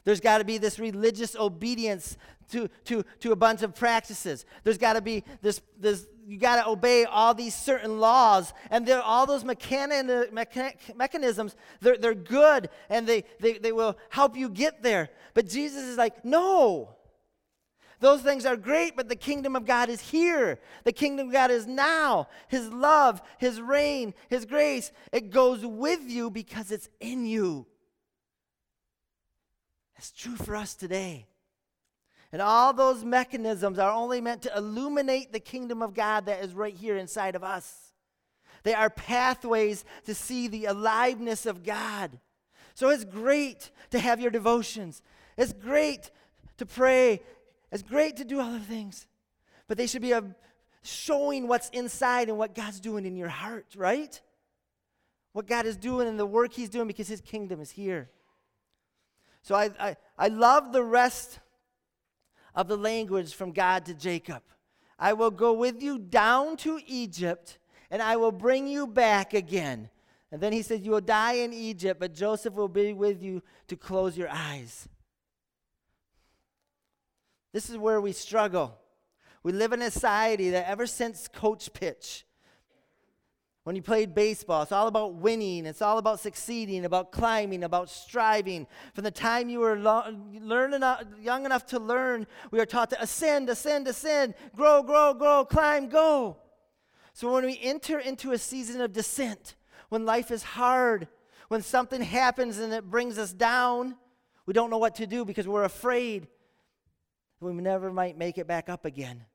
There's 0.04 0.20
got 0.20 0.40
to 0.40 0.44
be 0.44 0.58
this 0.58 0.80
religious 0.80 1.36
obedience 1.36 2.18
to, 2.50 2.68
to, 2.86 3.04
to 3.20 3.32
a 3.32 3.36
bunch 3.36 3.62
of 3.62 3.76
practices. 3.76 4.44
There's 4.64 4.80
got 4.80 4.94
to 4.94 5.02
be 5.02 5.24
this, 5.44 5.62
this 5.80 6.08
you 6.28 6.38
got 6.38 6.62
to 6.62 6.70
obey 6.70 7.06
all 7.06 7.34
these 7.34 7.56
certain 7.56 8.02
laws. 8.02 8.54
And 8.70 8.88
all 8.90 9.26
those 9.26 9.46
mechani- 9.46 10.30
mecha- 10.30 10.74
mechanisms, 10.94 11.56
they're, 11.80 11.98
they're 11.98 12.14
good 12.14 12.70
and 12.90 13.08
they, 13.08 13.24
they, 13.40 13.54
they 13.54 13.72
will 13.72 13.98
help 14.10 14.36
you 14.36 14.50
get 14.50 14.84
there. 14.84 15.10
But 15.34 15.48
Jesus 15.48 15.84
is 15.84 15.98
like, 15.98 16.26
no. 16.26 16.90
Those 18.02 18.22
things 18.22 18.46
are 18.46 18.58
great, 18.58 18.98
but 18.98 19.08
the 19.08 19.16
kingdom 19.16 19.56
of 19.56 19.66
God 19.66 19.88
is 19.88 20.02
here. 20.02 20.60
The 20.84 20.92
kingdom 20.92 21.28
of 21.28 21.34
God 21.34 21.50
is 21.50 21.66
now. 21.66 22.28
His 22.50 22.68
love, 22.74 23.22
His 23.38 23.62
reign, 23.62 24.14
His 24.30 24.44
grace, 24.44 24.92
it 25.14 25.32
goes 25.32 25.66
with 25.66 26.02
you 26.04 26.30
because 26.30 26.72
it's 26.72 26.90
in 27.00 27.26
you. 27.26 27.66
It's 29.96 30.12
true 30.12 30.36
for 30.36 30.58
us 30.58 30.76
today. 30.76 31.26
And 32.32 32.42
all 32.42 32.74
those 32.74 33.06
mechanisms 33.06 33.80
are 33.80 33.92
only 33.92 34.20
meant 34.20 34.42
to 34.44 34.58
illuminate 34.58 35.32
the 35.32 35.40
kingdom 35.40 35.82
of 35.82 35.94
God 35.94 36.26
that 36.26 36.44
is 36.44 36.54
right 36.54 36.76
here 36.76 36.98
inside 36.98 37.36
of 37.36 37.44
us. 37.44 37.94
They 38.64 38.74
are 38.74 38.90
pathways 38.90 39.86
to 40.06 40.14
see 40.14 40.48
the 40.48 40.66
aliveness 40.66 41.46
of 41.46 41.64
God. 41.64 42.20
So 42.74 42.90
it's 42.90 43.06
great 43.06 43.72
to 43.92 44.00
have 44.00 44.20
your 44.20 44.30
devotions. 44.30 45.02
It's 45.38 45.54
great 45.54 46.12
to 46.58 46.66
pray. 46.66 47.22
It's 47.72 47.84
great 47.84 48.18
to 48.18 48.26
do 48.26 48.42
other 48.42 48.60
things. 48.60 49.08
But 49.68 49.78
they 49.78 49.88
should 49.88 50.02
be 50.02 50.12
a, 50.12 50.24
showing 50.84 51.48
what's 51.48 51.70
inside 51.70 52.30
and 52.30 52.38
what 52.38 52.56
God's 52.56 52.80
doing 52.80 53.06
in 53.06 53.16
your 53.16 53.30
heart, 53.30 53.68
right? 53.76 54.20
What 55.32 55.48
God 55.48 55.66
is 55.66 55.78
doing 55.78 56.08
and 56.08 56.20
the 56.20 56.26
work 56.26 56.54
He's 56.54 56.70
doing 56.70 56.88
because 56.88 57.08
His 57.08 57.22
kingdom 57.22 57.62
is 57.62 57.72
here. 57.72 58.10
So 59.44 59.56
I, 59.56 59.70
I, 59.80 59.96
I 60.18 60.28
love 60.28 60.74
the 60.74 60.84
rest 60.84 61.40
of 62.58 62.68
the 62.68 62.76
language 62.76 63.36
from 63.36 63.52
God 63.52 63.86
to 63.86 63.94
Jacob. 63.94 64.42
I 64.98 65.14
will 65.14 65.30
go 65.30 65.54
with 65.54 65.82
you 65.82 66.00
down 66.00 66.58
to 66.58 66.80
Egypt, 66.88 67.60
and 67.92 68.02
I 68.02 68.16
will 68.16 68.32
bring 68.32 68.68
you 68.68 68.88
back 68.88 69.36
again. 69.36 69.92
And 70.32 70.42
then 70.42 70.52
he 70.52 70.64
said, 70.64 70.84
You 70.84 70.92
will 70.92 71.02
die 71.02 71.34
in 71.34 71.54
Egypt, 71.54 72.00
but 72.00 72.16
Joseph 72.16 72.56
will 72.56 72.68
be 72.68 72.94
with 72.94 73.22
you 73.22 73.44
to 73.68 73.76
close 73.76 74.18
your 74.18 74.30
eyes. 74.30 74.90
This 77.54 77.70
is 77.70 77.78
where 77.78 78.02
we 78.02 78.12
struggle. 78.12 78.76
We 79.44 79.52
live 79.52 79.72
in 79.72 79.84
a 79.84 79.92
society 79.92 80.50
that 80.50 80.68
ever 80.68 80.88
since 80.88 81.28
Coach 81.28 81.72
Pitch, 81.74 82.26
when 83.68 83.76
you 83.76 83.82
played 83.82 84.16
baseball. 84.16 84.62
It's 84.62 84.72
all 84.72 84.88
about 84.88 85.16
winning, 85.16 85.66
it's 85.66 85.82
all 85.82 85.98
about 85.98 86.22
succeeding, 86.22 86.86
about 86.86 87.12
climbing, 87.12 87.66
about 87.66 87.90
striving. 87.90 88.66
From 88.94 89.04
the 89.04 89.12
time 89.12 89.50
you 89.50 89.60
were 89.60 89.76
lo- 89.76 90.06
learning, 90.40 90.84
uh, 90.84 91.04
young 91.20 91.44
enough 91.44 91.66
to 91.66 91.78
learn, 91.78 92.28
we 92.50 92.62
are 92.62 92.66
taught 92.66 92.92
to 92.92 93.02
ascend, 93.02 93.50
ascend, 93.50 93.86
ascend, 93.90 94.36
grow, 94.56 94.84
grow, 94.84 95.14
grow, 95.14 95.44
climb, 95.44 95.90
go. 95.90 96.38
So 97.12 97.34
when 97.34 97.44
we 97.44 97.60
enter 97.62 98.00
into 98.00 98.32
a 98.32 98.38
season 98.38 98.80
of 98.80 98.94
descent, 98.94 99.56
when 99.90 100.06
life 100.06 100.32
is 100.32 100.44
hard, 100.44 101.10
when 101.50 101.62
something 101.62 102.02
happens 102.02 102.60
and 102.60 102.72
it 102.72 102.90
brings 102.90 103.18
us 103.18 103.34
down, 103.34 103.98
we 104.46 104.54
don't 104.54 104.70
know 104.70 104.78
what 104.78 104.96
to 104.96 105.06
do 105.06 105.26
because 105.26 105.46
we're 105.46 105.66
afraid 105.66 106.30
we 107.42 107.52
never 107.52 107.92
might 107.92 108.18
make 108.18 108.38
it 108.38 108.48
back 108.48 108.70
up 108.70 108.86
again. 108.86 109.26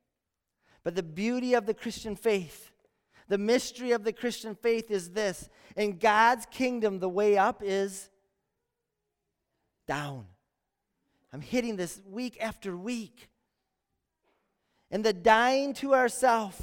But 0.84 0.94
the 0.94 1.02
beauty 1.02 1.52
of 1.52 1.66
the 1.66 1.74
Christian 1.74 2.16
faith 2.16 2.71
the 3.32 3.38
mystery 3.38 3.92
of 3.92 4.04
the 4.04 4.12
Christian 4.12 4.54
faith 4.54 4.90
is 4.90 5.12
this 5.12 5.48
in 5.74 5.96
God's 5.96 6.44
kingdom, 6.50 6.98
the 6.98 7.08
way 7.08 7.38
up 7.38 7.62
is 7.64 8.10
down. 9.88 10.26
I'm 11.32 11.40
hitting 11.40 11.76
this 11.76 12.02
week 12.06 12.36
after 12.42 12.76
week. 12.76 13.30
In 14.90 15.00
the 15.00 15.14
dying 15.14 15.72
to 15.76 15.94
ourself, 15.94 16.60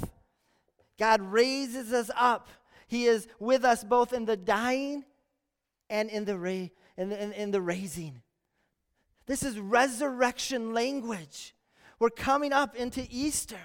God 0.96 1.20
raises 1.20 1.92
us 1.92 2.08
up. 2.16 2.46
He 2.86 3.06
is 3.06 3.26
with 3.40 3.64
us 3.64 3.82
both 3.82 4.12
in 4.12 4.24
the 4.24 4.36
dying 4.36 5.04
and 5.88 6.08
in 6.08 6.24
the, 6.24 6.38
ra- 6.38 6.68
in, 6.96 7.10
in, 7.10 7.32
in 7.32 7.50
the 7.50 7.60
raising. 7.60 8.22
This 9.26 9.42
is 9.42 9.58
resurrection 9.58 10.72
language. 10.72 11.52
We're 11.98 12.10
coming 12.10 12.52
up 12.52 12.76
into 12.76 13.04
Easter. 13.10 13.58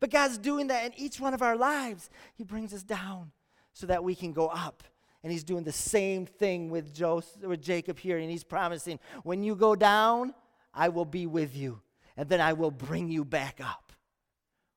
But 0.00 0.10
God's 0.10 0.38
doing 0.38 0.68
that 0.68 0.84
in 0.86 0.92
each 0.98 1.20
one 1.20 1.34
of 1.34 1.42
our 1.42 1.56
lives. 1.56 2.10
He 2.34 2.44
brings 2.44 2.72
us 2.72 2.82
down 2.82 3.32
so 3.72 3.86
that 3.86 4.04
we 4.04 4.14
can 4.14 4.32
go 4.32 4.48
up. 4.48 4.82
And 5.22 5.32
he's 5.32 5.44
doing 5.44 5.64
the 5.64 5.72
same 5.72 6.26
thing 6.26 6.68
with, 6.68 6.94
Joseph, 6.94 7.42
with 7.42 7.62
Jacob 7.62 7.98
here. 7.98 8.18
And 8.18 8.30
he's 8.30 8.44
promising, 8.44 8.98
when 9.22 9.42
you 9.42 9.56
go 9.56 9.74
down, 9.74 10.34
I 10.72 10.90
will 10.90 11.06
be 11.06 11.26
with 11.26 11.56
you. 11.56 11.80
And 12.16 12.28
then 12.28 12.40
I 12.40 12.52
will 12.52 12.70
bring 12.70 13.08
you 13.08 13.24
back 13.24 13.60
up. 13.60 13.92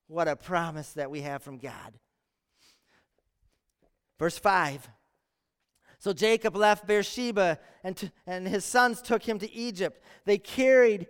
What 0.07 0.27
a 0.27 0.35
promise 0.35 0.93
that 0.93 1.11
we 1.11 1.21
have 1.21 1.43
from 1.43 1.57
God. 1.57 1.93
Verse 4.17 4.37
5. 4.37 4.89
So 5.99 6.13
Jacob 6.13 6.55
left 6.55 6.87
Beersheba, 6.87 7.59
and, 7.83 7.97
t- 7.97 8.11
and 8.25 8.47
his 8.47 8.63
sons 8.63 9.01
took 9.01 9.23
him 9.23 9.39
to 9.39 9.51
Egypt. 9.51 10.01
They 10.25 10.37
carried 10.37 11.07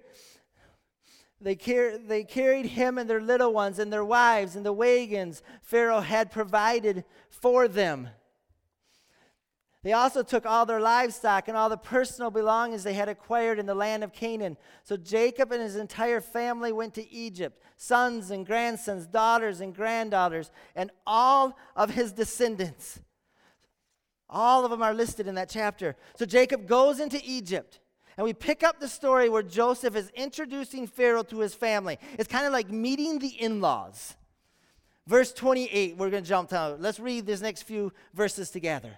they, 1.39 1.55
car- 1.55 1.97
they 1.97 2.23
carried 2.23 2.65
him 2.65 2.97
and 2.97 3.09
their 3.09 3.21
little 3.21 3.53
ones 3.53 3.79
and 3.79 3.91
their 3.93 4.05
wives 4.05 4.55
and 4.55 4.65
the 4.65 4.73
wagons 4.73 5.43
Pharaoh 5.61 6.01
had 6.01 6.31
provided 6.31 7.03
for 7.29 7.67
them. 7.67 8.09
They 9.83 9.93
also 9.93 10.23
took 10.23 10.45
all 10.45 10.65
their 10.65 10.81
livestock 10.81 11.47
and 11.47 11.55
all 11.55 11.69
the 11.69 11.77
personal 11.77 12.31
belongings 12.31 12.83
they 12.83 12.93
had 12.93 13.07
acquired 13.07 13.59
in 13.59 13.67
the 13.67 13.75
land 13.75 14.03
of 14.03 14.11
Canaan. 14.11 14.57
So 14.83 14.97
Jacob 14.97 15.51
and 15.51 15.61
his 15.61 15.75
entire 15.75 16.19
family 16.19 16.71
went 16.73 16.93
to 16.95 17.09
Egypt 17.09 17.61
sons 17.77 18.31
and 18.31 18.45
grandsons, 18.45 19.05
daughters 19.05 19.61
and 19.61 19.73
granddaughters, 19.73 20.51
and 20.75 20.91
all 21.05 21.55
of 21.75 21.91
his 21.91 22.11
descendants. 22.11 22.99
All 24.29 24.65
of 24.65 24.71
them 24.71 24.81
are 24.81 24.93
listed 24.93 25.27
in 25.27 25.35
that 25.35 25.49
chapter. 25.49 25.95
So 26.17 26.25
Jacob 26.25 26.67
goes 26.67 26.99
into 26.99 27.21
Egypt. 27.23 27.79
And 28.17 28.23
we 28.23 28.33
pick 28.33 28.63
up 28.63 28.79
the 28.79 28.87
story 28.87 29.29
where 29.29 29.43
Joseph 29.43 29.95
is 29.95 30.09
introducing 30.15 30.87
Pharaoh 30.87 31.23
to 31.23 31.39
his 31.39 31.53
family. 31.53 31.99
It's 32.17 32.27
kind 32.27 32.47
of 32.47 32.51
like 32.51 32.71
meeting 32.71 33.19
the 33.19 33.27
in 33.27 33.61
laws. 33.61 34.15
Verse 35.05 35.31
28, 35.31 35.95
we're 35.95 36.09
going 36.09 36.23
to 36.23 36.27
jump 36.27 36.49
down. 36.49 36.81
Let's 36.81 36.99
read 36.99 37.27
these 37.27 37.41
next 37.41 37.63
few 37.63 37.93
verses 38.13 38.49
together. 38.49 38.97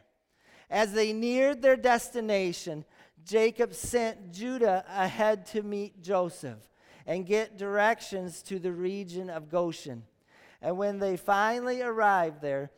As 0.70 0.94
they 0.94 1.14
neared 1.14 1.62
their 1.62 1.76
destination, 1.76 2.86
Jacob 3.26 3.74
sent 3.74 4.32
Judah 4.32 4.86
ahead 4.88 5.46
to 5.48 5.64
meet 5.64 6.02
Joseph 6.02 6.70
and 7.06 7.26
get 7.26 7.58
directions 7.58 8.42
to 8.44 8.58
the 8.58 8.72
region 8.72 9.30
of 9.30 9.50
Goshen. 9.50 10.04
And 10.62 10.78
when 10.78 11.00
they 11.00 11.18
finally 11.18 11.82
arrived 11.82 12.42
there, 12.42 12.72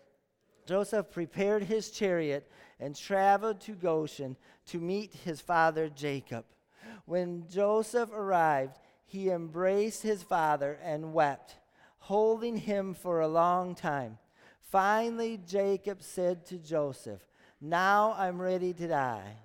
Joseph 0.66 1.12
prepared 1.12 1.64
his 1.64 1.92
chariot 1.92 2.50
and 2.82 2.96
traveled 2.96 3.62
to 3.62 3.74
Goshen 3.74 4.36
to 4.66 4.80
meet 4.80 5.14
his 5.14 5.40
father 5.40 5.88
Jacob. 5.88 6.46
When 7.06 7.48
Joseph 7.48 8.12
arrived, 8.12 8.80
he 9.06 9.30
embraced 9.30 10.02
his 10.02 10.24
father 10.24 10.80
and 10.84 11.14
wept, 11.14 11.56
holding 12.00 12.58
him 12.58 12.96
for 12.96 13.22
a 13.22 13.28
long 13.28 13.76
time. 13.76 14.18
Finally, 14.60 15.40
Jacob 15.46 16.02
said 16.02 16.46
to 16.48 16.58
Joseph, 16.58 17.22
Now 17.62 18.16
I'm 18.18 18.42
ready 18.42 18.74
to 18.74 18.88
die, 18.88 19.38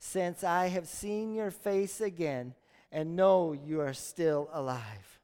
since 0.00 0.42
I 0.42 0.66
have 0.68 0.88
seen 0.88 1.32
your 1.32 1.50
face 1.50 2.00
again 2.00 2.54
and 2.90 3.14
know 3.14 3.52
you 3.52 3.80
are 3.80 3.94
still 3.94 4.48
alive. 4.52 5.20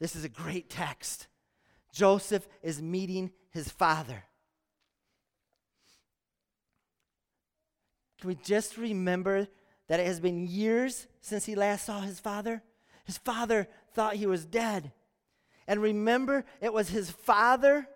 This 0.00 0.16
is 0.16 0.24
a 0.24 0.28
great 0.28 0.68
text. 0.68 1.28
Joseph 1.92 2.48
is 2.60 2.82
meeting 2.82 3.30
his 3.50 3.68
father. 3.68 4.24
Can 8.22 8.28
we 8.28 8.36
just 8.36 8.78
remember 8.78 9.48
that 9.88 9.98
it 9.98 10.06
has 10.06 10.20
been 10.20 10.46
years 10.46 11.08
since 11.20 11.44
he 11.44 11.56
last 11.56 11.84
saw 11.84 12.02
his 12.02 12.20
father? 12.20 12.62
His 13.02 13.18
father 13.18 13.66
thought 13.94 14.14
he 14.14 14.26
was 14.26 14.44
dead. 14.44 14.92
And 15.66 15.82
remember, 15.82 16.44
it 16.60 16.72
was 16.72 16.88
his 16.88 17.10
father 17.10 17.88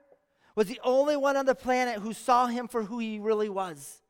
was 0.57 0.67
the 0.67 0.81
only 0.83 1.17
one 1.17 1.37
on 1.37 1.47
the 1.47 1.55
planet 1.55 2.01
who 2.01 2.13
saw 2.13 2.47
him 2.49 2.67
for 2.67 2.83
who 2.83 2.99
he 2.99 3.21
really 3.21 3.49
was. 3.49 4.03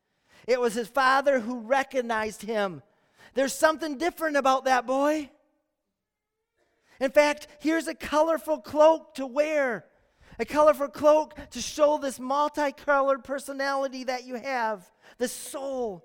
It 0.47 0.59
was 0.59 0.73
his 0.73 0.89
father 0.89 1.39
who 1.39 1.61
recognized 1.61 2.41
him. 2.41 2.83
There's 3.35 3.53
something 3.53 3.99
different 3.99 4.39
about 4.39 4.65
that 4.65 4.87
boy. 4.87 5.29
In 6.99 7.11
fact, 7.11 7.47
here's 7.59 7.89
a 7.89 7.95
colorful 7.95 8.61
cloak 8.61 9.17
to 9.17 9.27
wear, 9.27 9.85
a 10.39 10.47
colorful 10.47 10.89
cloak 10.89 11.35
to 11.51 11.61
show 11.61 11.99
this 11.99 12.19
multicolored 12.19 13.23
personality 13.23 14.05
that 14.05 14.25
you 14.25 14.37
have, 14.37 14.91
this 15.19 15.33
soul. 15.33 16.05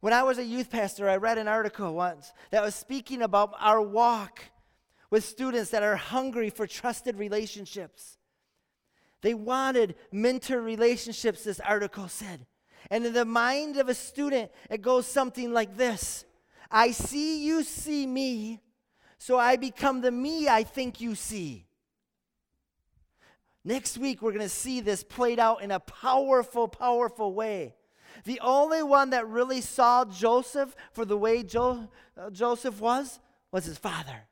When 0.00 0.12
I 0.12 0.22
was 0.24 0.38
a 0.38 0.44
youth 0.44 0.70
pastor, 0.70 1.08
I 1.08 1.16
read 1.16 1.38
an 1.38 1.48
article 1.48 1.94
once 1.94 2.32
that 2.50 2.62
was 2.62 2.74
speaking 2.74 3.22
about 3.22 3.54
our 3.58 3.80
walk 3.80 4.40
with 5.10 5.24
students 5.24 5.70
that 5.70 5.82
are 5.82 5.96
hungry 5.96 6.50
for 6.50 6.66
trusted 6.66 7.18
relationships. 7.18 8.16
They 9.20 9.34
wanted 9.34 9.94
mentor 10.10 10.60
relationships, 10.60 11.44
this 11.44 11.60
article 11.60 12.08
said. 12.08 12.46
And 12.90 13.06
in 13.06 13.12
the 13.12 13.24
mind 13.24 13.76
of 13.76 13.88
a 13.88 13.94
student, 13.94 14.50
it 14.68 14.82
goes 14.82 15.06
something 15.06 15.52
like 15.52 15.76
this 15.76 16.24
I 16.70 16.90
see 16.90 17.44
you 17.44 17.62
see 17.62 18.06
me, 18.06 18.60
so 19.18 19.38
I 19.38 19.56
become 19.56 20.00
the 20.00 20.10
me 20.10 20.48
I 20.48 20.64
think 20.64 21.00
you 21.00 21.14
see. 21.14 21.66
Next 23.64 23.96
week, 23.96 24.22
we're 24.22 24.32
going 24.32 24.42
to 24.42 24.48
see 24.48 24.80
this 24.80 25.04
played 25.04 25.38
out 25.38 25.62
in 25.62 25.70
a 25.70 25.80
powerful, 25.80 26.66
powerful 26.66 27.32
way. 27.32 27.74
The 28.24 28.40
only 28.40 28.82
one 28.82 29.10
that 29.10 29.28
really 29.28 29.60
saw 29.60 30.04
Joseph 30.04 30.74
for 30.92 31.04
the 31.04 31.16
way 31.16 31.42
jo- 31.42 31.88
uh, 32.16 32.30
Joseph 32.30 32.80
was 32.80 33.20
was 33.50 33.64
his 33.64 33.78
father. 33.78 34.26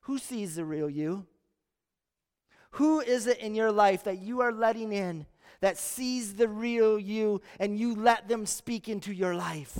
Who 0.00 0.18
sees 0.18 0.56
the 0.56 0.64
real 0.64 0.90
you? 0.90 1.26
Who 2.72 3.00
is 3.00 3.26
it 3.26 3.38
in 3.38 3.54
your 3.54 3.72
life 3.72 4.04
that 4.04 4.18
you 4.18 4.40
are 4.40 4.52
letting 4.52 4.92
in 4.92 5.26
that 5.60 5.78
sees 5.78 6.34
the 6.34 6.48
real 6.48 6.98
you 6.98 7.40
and 7.58 7.78
you 7.78 7.94
let 7.94 8.28
them 8.28 8.44
speak 8.44 8.88
into 8.88 9.12
your 9.12 9.34
life? 9.34 9.78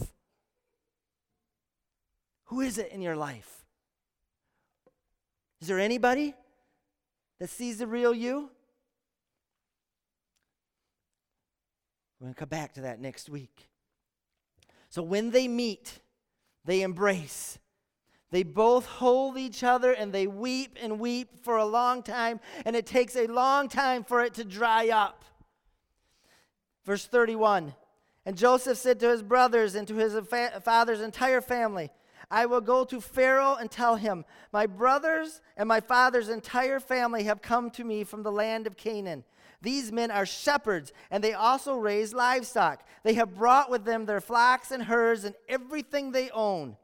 Who 2.47 2.61
is 2.61 2.79
it 2.79 2.93
in 2.93 3.03
your 3.03 3.17
life? 3.17 3.65
Is 5.61 5.69
there 5.69 5.79
anybody 5.79 6.35
that 7.39 7.51
sees 7.51 7.79
the 7.79 7.87
real 7.87 8.15
you? 8.15 8.51
We're 12.19 12.27
going 12.27 12.35
to 12.35 12.39
come 12.39 12.49
back 12.49 12.75
to 12.75 12.83
that 12.83 13.01
next 13.01 13.29
week. 13.29 13.69
So 14.89 15.03
when 15.03 15.31
they 15.31 15.49
meet, 15.49 16.01
they 16.65 16.83
embrace. 16.83 17.59
They 18.31 18.43
both 18.43 18.87
hold 18.87 19.39
each 19.39 19.63
other 19.63 19.93
and 19.93 20.13
they 20.13 20.27
weep 20.27 20.77
and 20.81 20.99
weep 20.99 21.45
for 21.45 21.57
a 21.57 21.65
long 21.65 22.03
time, 22.03 22.41
and 22.65 22.75
it 22.75 22.87
takes 22.87 23.17
a 23.17 23.27
long 23.27 23.69
time 23.69 24.03
for 24.03 24.23
it 24.23 24.35
to 24.35 24.45
dry 24.45 24.89
up. 24.89 25.25
Verse 26.85 27.07
31 27.07 27.75
And 28.25 28.37
Joseph 28.37 28.79
said 28.79 28.99
to 29.01 29.11
his 29.11 29.23
brothers 29.23 29.75
and 29.75 29.87
to 29.89 29.97
his 29.97 30.15
fa- 30.29 30.61
father's 30.65 31.01
entire 31.01 31.41
family, 31.41 31.91
I 32.31 32.47
will 32.47 32.61
go 32.61 32.85
to 32.85 33.01
Pharaoh 33.01 33.57
and 33.59 33.71
tell 33.71 33.97
him, 33.97 34.25
My 34.53 34.67
brothers 34.67 35.41
and 35.57 35.69
my 35.69 35.81
father's 35.81 36.29
entire 36.29 36.81
family 36.81 37.25
have 37.25 37.43
come 37.43 37.71
to 37.73 37.85
me 37.85 38.05
from 38.05 38.23
the 38.23 38.33
land 38.33 38.67
of 38.67 38.77
Canaan. 38.77 39.25
These 39.63 39.93
men 39.93 40.11
are 40.11 40.27
shepherds, 40.27 40.93
and 41.11 41.23
they 41.23 41.33
also 41.33 41.77
raise 41.77 42.13
livestock. 42.13 42.85
They 43.05 43.15
have 43.15 43.37
brought 43.37 43.71
with 43.71 43.85
them 43.85 44.05
their 44.07 44.21
flocks 44.21 44.71
and 44.71 44.83
herds 44.83 45.25
and 45.25 45.35
everything 45.49 46.13
they 46.13 46.31
own. 46.31 46.77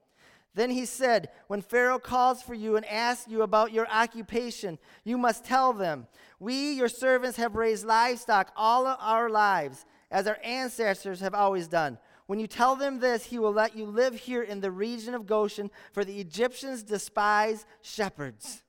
Then 0.54 0.70
he 0.70 0.84
said, 0.84 1.30
When 1.48 1.62
Pharaoh 1.62 1.98
calls 1.98 2.42
for 2.42 2.54
you 2.54 2.76
and 2.76 2.86
asks 2.86 3.28
you 3.28 3.42
about 3.42 3.72
your 3.72 3.88
occupation, 3.88 4.78
you 5.04 5.16
must 5.16 5.44
tell 5.44 5.72
them, 5.72 6.06
We, 6.38 6.72
your 6.72 6.88
servants, 6.88 7.38
have 7.38 7.56
raised 7.56 7.86
livestock 7.86 8.52
all 8.56 8.86
our 8.86 9.30
lives, 9.30 9.86
as 10.10 10.26
our 10.26 10.38
ancestors 10.44 11.20
have 11.20 11.34
always 11.34 11.68
done. 11.68 11.98
When 12.26 12.38
you 12.38 12.46
tell 12.46 12.76
them 12.76 13.00
this, 13.00 13.26
he 13.26 13.38
will 13.38 13.52
let 13.52 13.76
you 13.76 13.84
live 13.84 14.14
here 14.14 14.42
in 14.42 14.60
the 14.60 14.70
region 14.70 15.14
of 15.14 15.26
Goshen, 15.26 15.70
for 15.92 16.04
the 16.04 16.20
Egyptians 16.20 16.82
despise 16.82 17.66
shepherds. 17.80 18.62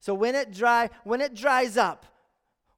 So 0.00 0.14
when 0.14 0.34
it 0.34 0.52
dry, 0.52 0.90
when 1.04 1.20
it 1.20 1.34
dries 1.34 1.76
up, 1.76 2.06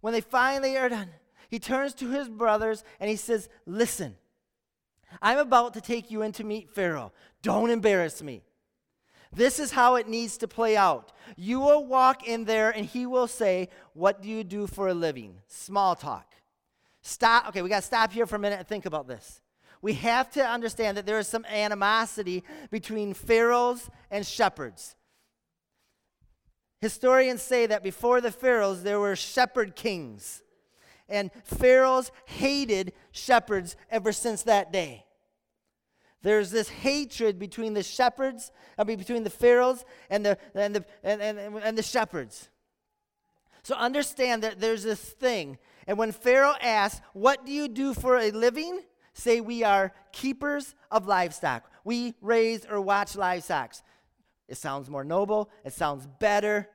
when 0.00 0.12
they 0.12 0.20
finally 0.20 0.76
are 0.76 0.88
done, 0.88 1.10
he 1.48 1.58
turns 1.58 1.94
to 1.94 2.10
his 2.10 2.28
brothers 2.28 2.84
and 3.00 3.10
he 3.10 3.16
says, 3.16 3.48
Listen, 3.66 4.16
I'm 5.20 5.38
about 5.38 5.74
to 5.74 5.80
take 5.80 6.10
you 6.10 6.22
in 6.22 6.32
to 6.32 6.44
meet 6.44 6.70
Pharaoh. 6.70 7.12
Don't 7.42 7.70
embarrass 7.70 8.22
me. 8.22 8.42
This 9.32 9.58
is 9.58 9.72
how 9.72 9.96
it 9.96 10.08
needs 10.08 10.38
to 10.38 10.48
play 10.48 10.76
out. 10.76 11.12
You 11.36 11.60
will 11.60 11.84
walk 11.84 12.26
in 12.26 12.44
there 12.44 12.70
and 12.70 12.86
he 12.86 13.04
will 13.04 13.26
say, 13.26 13.68
What 13.92 14.22
do 14.22 14.28
you 14.28 14.44
do 14.44 14.66
for 14.66 14.88
a 14.88 14.94
living? 14.94 15.36
Small 15.46 15.94
talk. 15.94 16.34
Stop. 17.02 17.48
Okay, 17.48 17.62
we 17.62 17.68
got 17.68 17.80
to 17.80 17.86
stop 17.86 18.12
here 18.12 18.26
for 18.26 18.36
a 18.36 18.38
minute 18.38 18.58
and 18.58 18.68
think 18.68 18.86
about 18.86 19.06
this. 19.06 19.40
We 19.80 19.94
have 19.94 20.30
to 20.32 20.44
understand 20.44 20.96
that 20.96 21.06
there 21.06 21.18
is 21.18 21.28
some 21.28 21.44
animosity 21.46 22.44
between 22.70 23.14
pharaohs 23.14 23.88
and 24.10 24.26
shepherds. 24.26 24.96
Historians 26.80 27.42
say 27.42 27.66
that 27.66 27.82
before 27.82 28.20
the 28.20 28.30
pharaohs, 28.30 28.82
there 28.82 29.00
were 29.00 29.16
shepherd 29.16 29.76
kings. 29.76 30.42
And 31.08 31.30
pharaohs 31.44 32.12
hated 32.26 32.92
shepherds 33.10 33.76
ever 33.90 34.12
since 34.12 34.42
that 34.44 34.72
day. 34.72 35.04
There's 36.22 36.50
this 36.50 36.68
hatred 36.68 37.38
between 37.38 37.74
the 37.74 37.82
shepherds, 37.82 38.50
I 38.76 38.84
mean, 38.84 38.98
between 38.98 39.22
the 39.22 39.30
pharaohs 39.30 39.84
and 40.10 40.26
the, 40.26 40.38
and, 40.54 40.74
the, 40.74 40.84
and, 41.02 41.22
and, 41.22 41.56
and 41.56 41.78
the 41.78 41.82
shepherds. 41.82 42.48
So 43.62 43.74
understand 43.74 44.42
that 44.42 44.60
there's 44.60 44.82
this 44.82 45.00
thing. 45.00 45.58
And 45.86 45.96
when 45.98 46.12
Pharaoh 46.12 46.54
asks, 46.60 47.00
What 47.12 47.46
do 47.46 47.52
you 47.52 47.68
do 47.68 47.94
for 47.94 48.16
a 48.16 48.30
living? 48.30 48.80
Say, 49.18 49.40
We 49.40 49.64
are 49.64 49.92
keepers 50.12 50.76
of 50.90 51.06
livestock. 51.06 51.68
We 51.82 52.14
raise 52.20 52.64
or 52.64 52.80
watch 52.80 53.16
livestock. 53.16 53.74
It 54.46 54.56
sounds 54.56 54.88
more 54.88 55.04
noble, 55.04 55.50
it 55.64 55.72
sounds 55.72 56.06
better. 56.20 56.68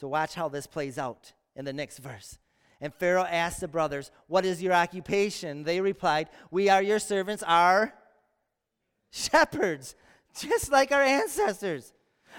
So 0.00 0.08
watch 0.08 0.34
how 0.34 0.48
this 0.48 0.66
plays 0.66 0.98
out 0.98 1.32
in 1.56 1.64
the 1.64 1.72
next 1.72 1.98
verse. 1.98 2.38
And 2.80 2.92
Pharaoh 2.94 3.24
asked 3.24 3.60
the 3.60 3.68
brothers, 3.68 4.10
What 4.26 4.44
is 4.44 4.60
your 4.62 4.72
occupation? 4.72 5.62
They 5.62 5.80
replied, 5.80 6.28
We 6.50 6.68
are 6.68 6.82
your 6.82 6.98
servants, 6.98 7.44
our 7.46 7.94
shepherds, 9.10 9.94
just 10.36 10.70
like 10.70 10.90
our 10.90 11.02
ancestors. 11.02 11.92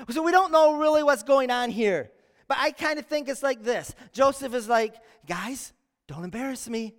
So 0.09 0.21
we 0.21 0.31
don't 0.31 0.51
know 0.51 0.77
really 0.77 1.03
what's 1.03 1.23
going 1.23 1.49
on 1.49 1.71
here. 1.71 2.11
But 2.49 2.57
I 2.59 2.71
kind 2.71 2.99
of 2.99 3.05
think 3.05 3.29
it's 3.29 3.43
like 3.43 3.63
this 3.63 3.95
Joseph 4.11 4.53
is 4.53 4.67
like, 4.67 4.95
Guys, 5.25 5.71
don't 6.07 6.25
embarrass 6.25 6.67
me. 6.67 6.95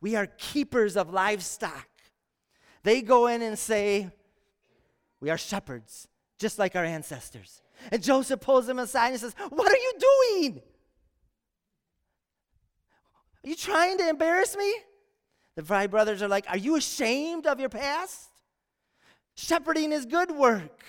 We 0.00 0.16
are 0.16 0.26
keepers 0.26 0.96
of 0.96 1.10
livestock. 1.10 1.88
They 2.82 3.02
go 3.02 3.26
in 3.26 3.42
and 3.42 3.58
say, 3.58 4.10
We 5.20 5.30
are 5.30 5.38
shepherds, 5.38 6.08
just 6.38 6.58
like 6.58 6.76
our 6.76 6.84
ancestors. 6.84 7.62
And 7.92 8.02
Joseph 8.02 8.40
pulls 8.40 8.66
them 8.66 8.78
aside 8.78 9.10
and 9.10 9.20
says, 9.20 9.34
What 9.50 9.70
are 9.70 9.76
you 9.76 9.92
doing? 9.98 10.62
Are 13.44 13.48
you 13.48 13.56
trying 13.56 13.98
to 13.98 14.08
embarrass 14.08 14.56
me? 14.56 14.74
The 15.56 15.64
five 15.64 15.90
brothers 15.90 16.22
are 16.22 16.28
like, 16.28 16.46
Are 16.48 16.56
you 16.56 16.76
ashamed 16.76 17.46
of 17.46 17.60
your 17.60 17.68
past? 17.68 18.28
Shepherding 19.34 19.92
is 19.92 20.06
good 20.06 20.30
work. 20.30 20.84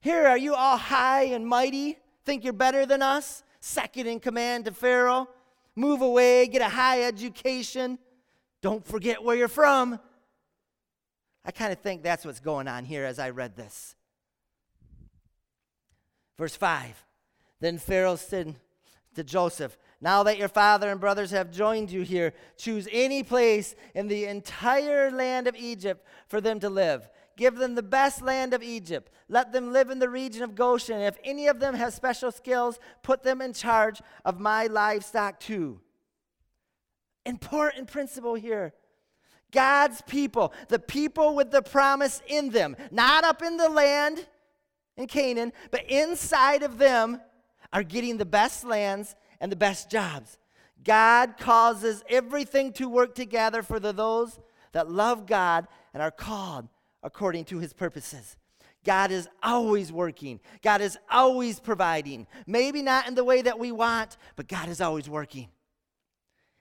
Here, 0.00 0.26
are 0.26 0.38
you 0.38 0.54
all 0.54 0.76
high 0.76 1.24
and 1.24 1.46
mighty? 1.46 1.98
Think 2.24 2.42
you're 2.42 2.52
better 2.52 2.86
than 2.86 3.02
us? 3.02 3.42
Second 3.60 4.06
in 4.06 4.20
command 4.20 4.64
to 4.64 4.72
Pharaoh? 4.72 5.28
Move 5.76 6.00
away, 6.00 6.46
get 6.46 6.62
a 6.62 6.68
high 6.68 7.02
education. 7.02 7.98
Don't 8.62 8.86
forget 8.86 9.22
where 9.22 9.36
you're 9.36 9.48
from. 9.48 9.98
I 11.44 11.50
kind 11.50 11.72
of 11.72 11.78
think 11.78 12.02
that's 12.02 12.24
what's 12.24 12.40
going 12.40 12.68
on 12.68 12.84
here 12.84 13.04
as 13.04 13.18
I 13.18 13.30
read 13.30 13.56
this. 13.56 13.94
Verse 16.38 16.56
5 16.56 17.04
Then 17.60 17.78
Pharaoh 17.78 18.16
said 18.16 18.56
to 19.14 19.24
Joseph, 19.24 19.76
Now 20.00 20.22
that 20.24 20.38
your 20.38 20.48
father 20.48 20.90
and 20.90 21.00
brothers 21.00 21.30
have 21.30 21.50
joined 21.50 21.90
you 21.90 22.02
here, 22.02 22.34
choose 22.56 22.88
any 22.92 23.22
place 23.22 23.74
in 23.94 24.08
the 24.08 24.26
entire 24.26 25.10
land 25.10 25.46
of 25.46 25.56
Egypt 25.56 26.06
for 26.28 26.40
them 26.40 26.60
to 26.60 26.68
live. 26.68 27.08
Give 27.36 27.56
them 27.56 27.74
the 27.74 27.82
best 27.82 28.20
land 28.20 28.52
of 28.52 28.62
Egypt. 28.62 29.10
Let 29.28 29.52
them 29.52 29.72
live 29.72 29.88
in 29.88 29.98
the 29.98 30.10
region 30.10 30.42
of 30.42 30.54
Goshen. 30.54 31.00
If 31.00 31.16
any 31.24 31.46
of 31.46 31.58
them 31.58 31.74
has 31.74 31.94
special 31.94 32.30
skills, 32.30 32.78
put 33.02 33.22
them 33.22 33.40
in 33.40 33.54
charge 33.54 34.02
of 34.26 34.38
my 34.38 34.66
livestock 34.66 35.40
too. 35.40 35.80
Important 37.26 37.90
principle 37.90 38.34
here. 38.34 38.72
God's 39.52 40.00
people, 40.02 40.52
the 40.68 40.78
people 40.78 41.34
with 41.34 41.50
the 41.50 41.62
promise 41.62 42.22
in 42.28 42.50
them, 42.50 42.76
not 42.90 43.24
up 43.24 43.42
in 43.42 43.56
the 43.56 43.68
land, 43.68 44.26
in 44.96 45.06
Canaan, 45.06 45.52
but 45.70 45.90
inside 45.90 46.62
of 46.62 46.78
them 46.78 47.20
are 47.72 47.82
getting 47.82 48.16
the 48.16 48.24
best 48.24 48.64
lands 48.64 49.16
and 49.40 49.50
the 49.50 49.56
best 49.56 49.90
jobs. 49.90 50.38
God 50.84 51.36
causes 51.38 52.02
everything 52.08 52.72
to 52.74 52.88
work 52.88 53.14
together 53.14 53.62
for 53.62 53.80
the, 53.80 53.92
those 53.92 54.38
that 54.72 54.90
love 54.90 55.26
God 55.26 55.66
and 55.92 56.02
are 56.02 56.10
called 56.10 56.68
according 57.02 57.44
to 57.46 57.58
his 57.58 57.72
purposes. 57.72 58.36
God 58.84 59.10
is 59.10 59.28
always 59.42 59.92
working. 59.92 60.40
God 60.62 60.80
is 60.80 60.98
always 61.10 61.60
providing. 61.60 62.26
Maybe 62.46 62.80
not 62.82 63.06
in 63.06 63.14
the 63.14 63.24
way 63.24 63.42
that 63.42 63.58
we 63.58 63.72
want, 63.72 64.16
but 64.36 64.48
God 64.48 64.68
is 64.68 64.80
always 64.80 65.08
working. 65.08 65.48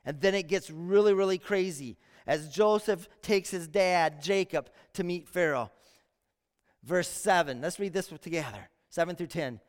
And 0.09 0.19
then 0.19 0.33
it 0.33 0.47
gets 0.47 0.71
really, 0.71 1.13
really 1.13 1.37
crazy 1.37 1.95
as 2.25 2.49
Joseph 2.49 3.07
takes 3.21 3.51
his 3.51 3.67
dad, 3.67 4.23
Jacob, 4.23 4.71
to 4.93 5.03
meet 5.03 5.29
Pharaoh. 5.29 5.69
Verse 6.83 7.07
7. 7.07 7.61
Let's 7.61 7.79
read 7.79 7.93
this 7.93 8.11
together 8.19 8.69
7 8.89 9.15
through 9.15 9.27
10. 9.27 9.59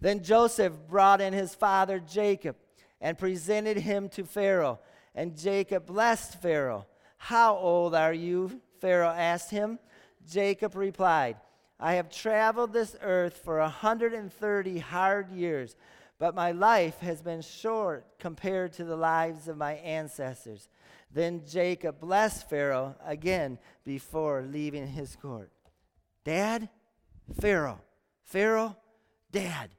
Then 0.00 0.22
Joseph 0.22 0.72
brought 0.88 1.20
in 1.20 1.32
his 1.32 1.52
father 1.52 1.98
Jacob 1.98 2.54
and 3.00 3.18
presented 3.18 3.76
him 3.76 4.08
to 4.10 4.22
Pharaoh. 4.22 4.78
And 5.16 5.36
Jacob 5.36 5.86
blessed 5.86 6.40
Pharaoh. 6.40 6.86
How 7.16 7.56
old 7.56 7.92
are 7.96 8.14
you? 8.14 8.60
Pharaoh 8.80 9.08
asked 9.08 9.50
him. 9.50 9.80
Jacob 10.30 10.76
replied, 10.76 11.38
I 11.80 11.94
have 11.94 12.08
traveled 12.08 12.72
this 12.72 12.94
earth 13.02 13.40
for 13.44 13.58
a 13.58 13.62
130 13.62 14.78
hard 14.78 15.32
years, 15.32 15.74
but 16.18 16.34
my 16.34 16.52
life 16.52 16.98
has 16.98 17.22
been 17.22 17.42
short 17.42 18.18
compared 18.18 18.72
to 18.74 18.84
the 18.84 18.96
lives 18.96 19.48
of 19.48 19.56
my 19.56 19.74
ancestors. 19.74 20.68
Then 21.12 21.42
Jacob 21.46 22.00
blessed 22.00 22.50
Pharaoh 22.50 22.96
again 23.04 23.58
before 23.84 24.42
leaving 24.42 24.88
his 24.88 25.16
court. 25.16 25.50
Dad, 26.24 26.68
Pharaoh. 27.40 27.80
Pharaoh, 28.24 28.76
Dad. 29.30 29.70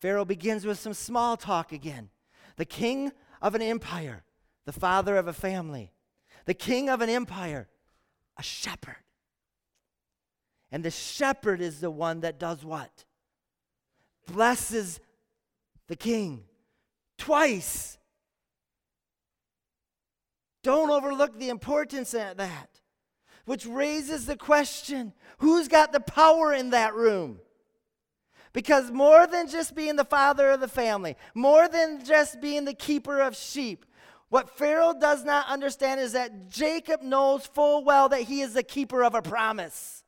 Pharaoh 0.00 0.24
begins 0.24 0.64
with 0.64 0.78
some 0.78 0.94
small 0.94 1.36
talk 1.36 1.72
again. 1.72 2.08
The 2.56 2.64
king 2.64 3.12
of 3.42 3.54
an 3.54 3.62
empire, 3.62 4.24
the 4.64 4.72
father 4.72 5.16
of 5.16 5.28
a 5.28 5.32
family. 5.32 5.92
The 6.46 6.54
king 6.54 6.88
of 6.88 7.02
an 7.02 7.10
empire, 7.10 7.68
a 8.36 8.42
shepherd. 8.42 8.96
And 10.72 10.84
the 10.84 10.90
shepherd 10.90 11.60
is 11.60 11.80
the 11.80 11.90
one 11.90 12.20
that 12.20 12.38
does 12.38 12.64
what? 12.64 13.04
Blesses 14.26 15.00
the 15.88 15.96
king 15.96 16.44
twice. 17.16 17.98
Don't 20.62 20.90
overlook 20.90 21.38
the 21.38 21.48
importance 21.48 22.14
of 22.14 22.36
that. 22.36 22.80
Which 23.44 23.64
raises 23.64 24.26
the 24.26 24.36
question 24.36 25.14
who's 25.38 25.68
got 25.68 25.92
the 25.92 26.00
power 26.00 26.52
in 26.52 26.70
that 26.70 26.94
room? 26.94 27.40
Because 28.52 28.90
more 28.90 29.26
than 29.26 29.48
just 29.48 29.74
being 29.74 29.96
the 29.96 30.04
father 30.04 30.50
of 30.50 30.60
the 30.60 30.68
family, 30.68 31.16
more 31.34 31.68
than 31.68 32.04
just 32.04 32.40
being 32.40 32.64
the 32.64 32.74
keeper 32.74 33.20
of 33.20 33.36
sheep, 33.36 33.86
what 34.30 34.50
Pharaoh 34.50 34.94
does 34.98 35.24
not 35.24 35.48
understand 35.48 36.00
is 36.00 36.12
that 36.12 36.48
Jacob 36.48 37.02
knows 37.02 37.46
full 37.46 37.84
well 37.84 38.08
that 38.10 38.22
he 38.22 38.42
is 38.42 38.52
the 38.52 38.62
keeper 38.62 39.02
of 39.02 39.14
a 39.14 39.22
promise. 39.22 40.02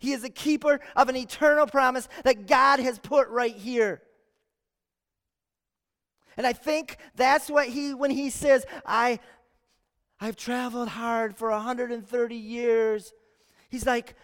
He 0.00 0.12
is 0.12 0.24
a 0.24 0.30
keeper 0.30 0.80
of 0.96 1.08
an 1.08 1.16
eternal 1.16 1.66
promise 1.66 2.08
that 2.24 2.46
God 2.46 2.80
has 2.80 2.98
put 2.98 3.28
right 3.28 3.54
here. 3.54 4.02
And 6.36 6.46
I 6.46 6.54
think 6.54 6.96
that's 7.14 7.50
what 7.50 7.68
he, 7.68 7.92
when 7.92 8.10
he 8.10 8.30
says, 8.30 8.64
I, 8.86 9.20
I've 10.18 10.36
traveled 10.36 10.88
hard 10.88 11.36
for 11.36 11.50
130 11.50 12.34
years, 12.34 13.12
he's 13.68 13.86
like, 13.86 14.14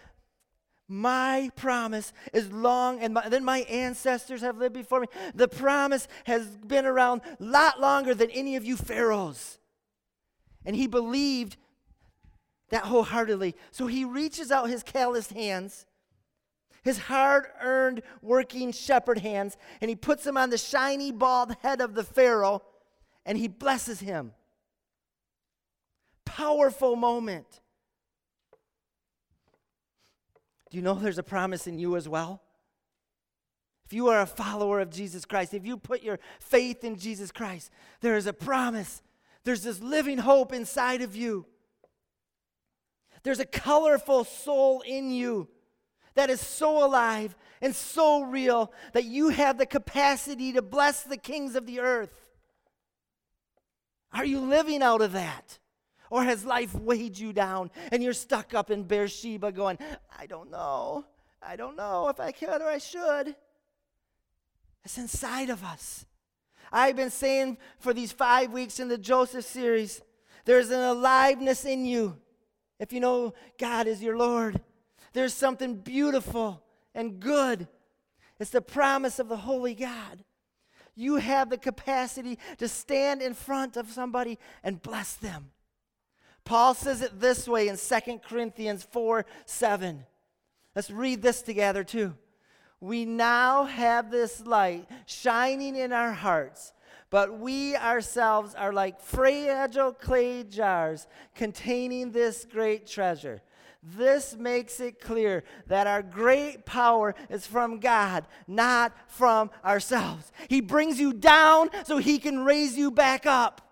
my 0.89 1.51
promise 1.57 2.13
is 2.33 2.51
long, 2.51 3.01
and 3.01 3.13
my, 3.13 3.29
then 3.29 3.45
my 3.45 3.59
ancestors 3.61 4.41
have 4.41 4.57
lived 4.57 4.75
before 4.75 5.01
me. 5.01 5.09
The 5.35 5.49
promise 5.49 6.09
has 6.25 6.47
been 6.47 6.87
around 6.87 7.23
a 7.39 7.45
lot 7.45 7.81
longer 7.81 8.15
than 8.15 8.31
any 8.31 8.57
of 8.57 8.65
you 8.65 8.77
pharaohs. 8.77 9.59
And 10.65 10.75
he 10.75 10.87
believed 10.87 11.57
that 12.71 12.85
wholeheartedly. 12.85 13.55
So 13.71 13.87
he 13.87 14.05
reaches 14.05 14.51
out 14.51 14.69
his 14.69 14.83
calloused 14.83 15.33
hands, 15.33 15.87
his 16.83 16.99
hard 16.99 17.47
earned 17.61 18.03
working 18.23 18.73
shepherd 18.73 19.19
hands, 19.19 19.57
and 19.81 19.89
he 19.89 19.97
puts 19.97 20.25
them 20.25 20.37
on 20.37 20.51
the 20.51 20.59
shiny 20.59 21.13
bald 21.13 21.57
head 21.63 21.81
of 21.81 21.95
the 21.95 22.05
Pharaoh, 22.05 22.63
and 23.25 23.39
he 23.39 23.49
blesses 23.49 24.01
him. 24.01 24.33
Powerful 26.25 26.97
moment. 26.97 27.61
Do 30.71 30.77
you 30.77 30.83
know 30.83 30.95
there's 30.95 31.19
a 31.19 31.23
promise 31.23 31.67
in 31.67 31.79
you 31.79 31.97
as 31.97 32.09
well? 32.09 32.43
If 33.85 33.93
you 33.93 34.09
are 34.09 34.21
a 34.21 34.27
follower 34.27 34.81
of 34.81 34.91
Jesus 34.91 35.25
Christ, 35.25 35.55
if 35.55 35.65
you 35.65 35.77
put 35.77 36.03
your 36.03 36.19
faith 36.41 36.83
in 36.83 36.97
Jesus 36.97 37.31
Christ, 37.31 37.71
there 38.01 38.17
is 38.17 38.27
a 38.27 38.33
promise. 38.33 39.01
There's 39.45 39.63
this 39.63 39.81
living 39.81 40.19
hope 40.19 40.53
inside 40.53 41.03
of 41.03 41.15
you. 41.15 41.47
There's 43.27 43.41
a 43.41 43.45
colorful 43.45 44.23
soul 44.23 44.83
in 44.87 45.11
you 45.11 45.49
that 46.15 46.31
is 46.31 46.41
so 46.41 46.87
alive 46.87 47.35
and 47.61 47.75
so 47.75 48.23
real 48.23 48.73
that 48.93 49.03
you 49.03 49.31
have 49.31 49.59
the 49.59 49.67
capacity 49.67 50.53
to 50.53 50.63
bless 50.63 51.03
the 51.03 51.17
kings 51.17 51.57
of 51.57 51.67
the 51.67 51.81
earth. 51.81 52.13
Are 54.13 54.25
you 54.25 54.39
living 54.39 54.81
out 54.81 55.03
of 55.03 55.11
that? 55.15 55.59
Or 56.09 56.23
has 56.23 56.45
life 56.45 56.73
weighed 56.77 57.19
you 57.19 57.33
down 57.33 57.73
and 57.91 58.01
you're 58.01 58.13
stuck 58.13 58.55
up 58.55 58.71
in 58.71 58.85
Beersheba 58.85 59.51
going, 59.51 59.79
I 60.17 60.27
don't 60.27 60.53
know. 60.53 61.05
I 61.43 61.57
don't 61.57 61.75
know 61.75 62.09
if 62.09 62.21
I 62.21 62.31
could 62.31 62.63
or 62.63 62.69
I 62.69 62.79
should. 62.79 63.35
It's 64.85 64.99
inside 64.99 65.51
of 65.51 65.65
us. 65.65 66.07
I've 66.71 66.95
been 66.95 67.11
saying 67.11 67.59
for 67.81 67.93
these 67.93 68.13
five 68.13 68.53
weeks 68.53 68.79
in 68.79 68.87
the 68.87 68.97
Joseph 68.97 69.47
series, 69.47 70.01
there's 70.45 70.71
an 70.71 70.79
aliveness 70.79 71.65
in 71.65 71.87
you. 71.87 72.19
If 72.79 72.93
you 72.93 73.01
know 73.01 73.35
God 73.59 73.87
is 73.87 74.03
your 74.03 74.17
Lord, 74.17 74.61
there's 75.13 75.35
something 75.35 75.77
beautiful 75.77 76.63
and 76.95 77.21
good. 77.21 77.69
It's 78.39 78.51
the 78.51 78.61
promise 78.61 79.19
of 79.19 79.29
the 79.29 79.37
Holy 79.37 79.75
God. 79.75 80.25
You 80.95 81.17
have 81.17 81.51
the 81.51 81.59
capacity 81.59 82.39
to 82.59 82.69
stand 82.69 83.23
in 83.23 83.35
front 83.35 83.77
of 83.77 83.91
somebody 83.91 84.39
and 84.63 84.81
bless 84.81 85.15
them. 85.15 85.51
Paul 86.45 86.75
says 86.75 87.03
it 87.03 87.21
this 87.21 87.47
way 87.47 87.69
in 87.69 87.77
2 87.77 88.19
Corinthians 88.27 88.83
4 88.85 89.27
7. 89.45 90.05
Let's 90.75 90.91
read 90.91 91.23
this 91.23 91.43
together 91.43 91.85
too. 91.85 92.15
We 92.81 93.05
now 93.05 93.65
have 93.65 94.11
this 94.11 94.47
light 94.47 94.87
shining 95.07 95.77
in 95.77 95.93
our 95.93 96.13
hearts, 96.13 96.73
but 97.11 97.39
we 97.39 97.77
ourselves 97.77 98.55
are 98.55 98.73
like 98.73 99.01
fragile 99.01 99.93
clay 99.93 100.43
jars 100.43 101.07
containing 101.35 102.11
this 102.11 102.47
great 102.51 102.87
treasure. 102.87 103.43
This 103.83 104.37
makes 104.37 104.81
it 104.81 105.01
clear 105.01 105.45
that 105.69 105.87
our 105.87 106.03
great 106.03 106.67
power 106.67 107.15
is 107.31 107.47
from 107.47 107.79
God, 107.79 108.27
not 108.49 108.93
from 109.07 109.51
ourselves. 109.65 110.33
He 110.49 110.61
brings 110.61 110.99
you 110.99 111.13
down 111.13 111.71
so 111.85 111.99
he 111.99 112.19
can 112.19 112.45
raise 112.45 112.77
you 112.77 112.91
back 112.91 113.27
up 113.27 113.63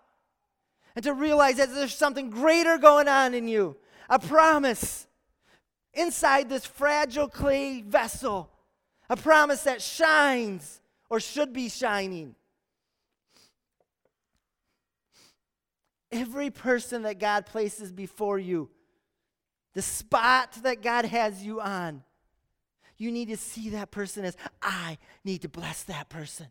and 0.94 1.02
to 1.04 1.12
realize 1.12 1.56
that 1.56 1.74
there's 1.74 1.96
something 1.96 2.30
greater 2.30 2.78
going 2.78 3.08
on 3.08 3.34
in 3.34 3.48
you 3.48 3.76
a 4.08 4.18
promise 4.18 5.06
inside 5.94 6.48
this 6.48 6.66
fragile 6.66 7.28
clay 7.28 7.80
vessel, 7.80 8.50
a 9.08 9.16
promise 9.16 9.62
that 9.64 9.80
shines 9.80 10.80
or 11.08 11.20
should 11.20 11.52
be 11.52 11.68
shining. 11.68 12.34
Every 16.14 16.48
person 16.48 17.02
that 17.02 17.18
God 17.18 17.44
places 17.44 17.92
before 17.92 18.38
you, 18.38 18.70
the 19.74 19.82
spot 19.82 20.52
that 20.62 20.80
God 20.80 21.04
has 21.04 21.42
you 21.42 21.60
on, 21.60 22.04
you 22.96 23.10
need 23.10 23.28
to 23.28 23.36
see 23.36 23.70
that 23.70 23.90
person 23.90 24.24
as 24.24 24.36
I 24.62 24.98
need 25.24 25.42
to 25.42 25.48
bless 25.48 25.82
that 25.84 26.08
person. 26.08 26.46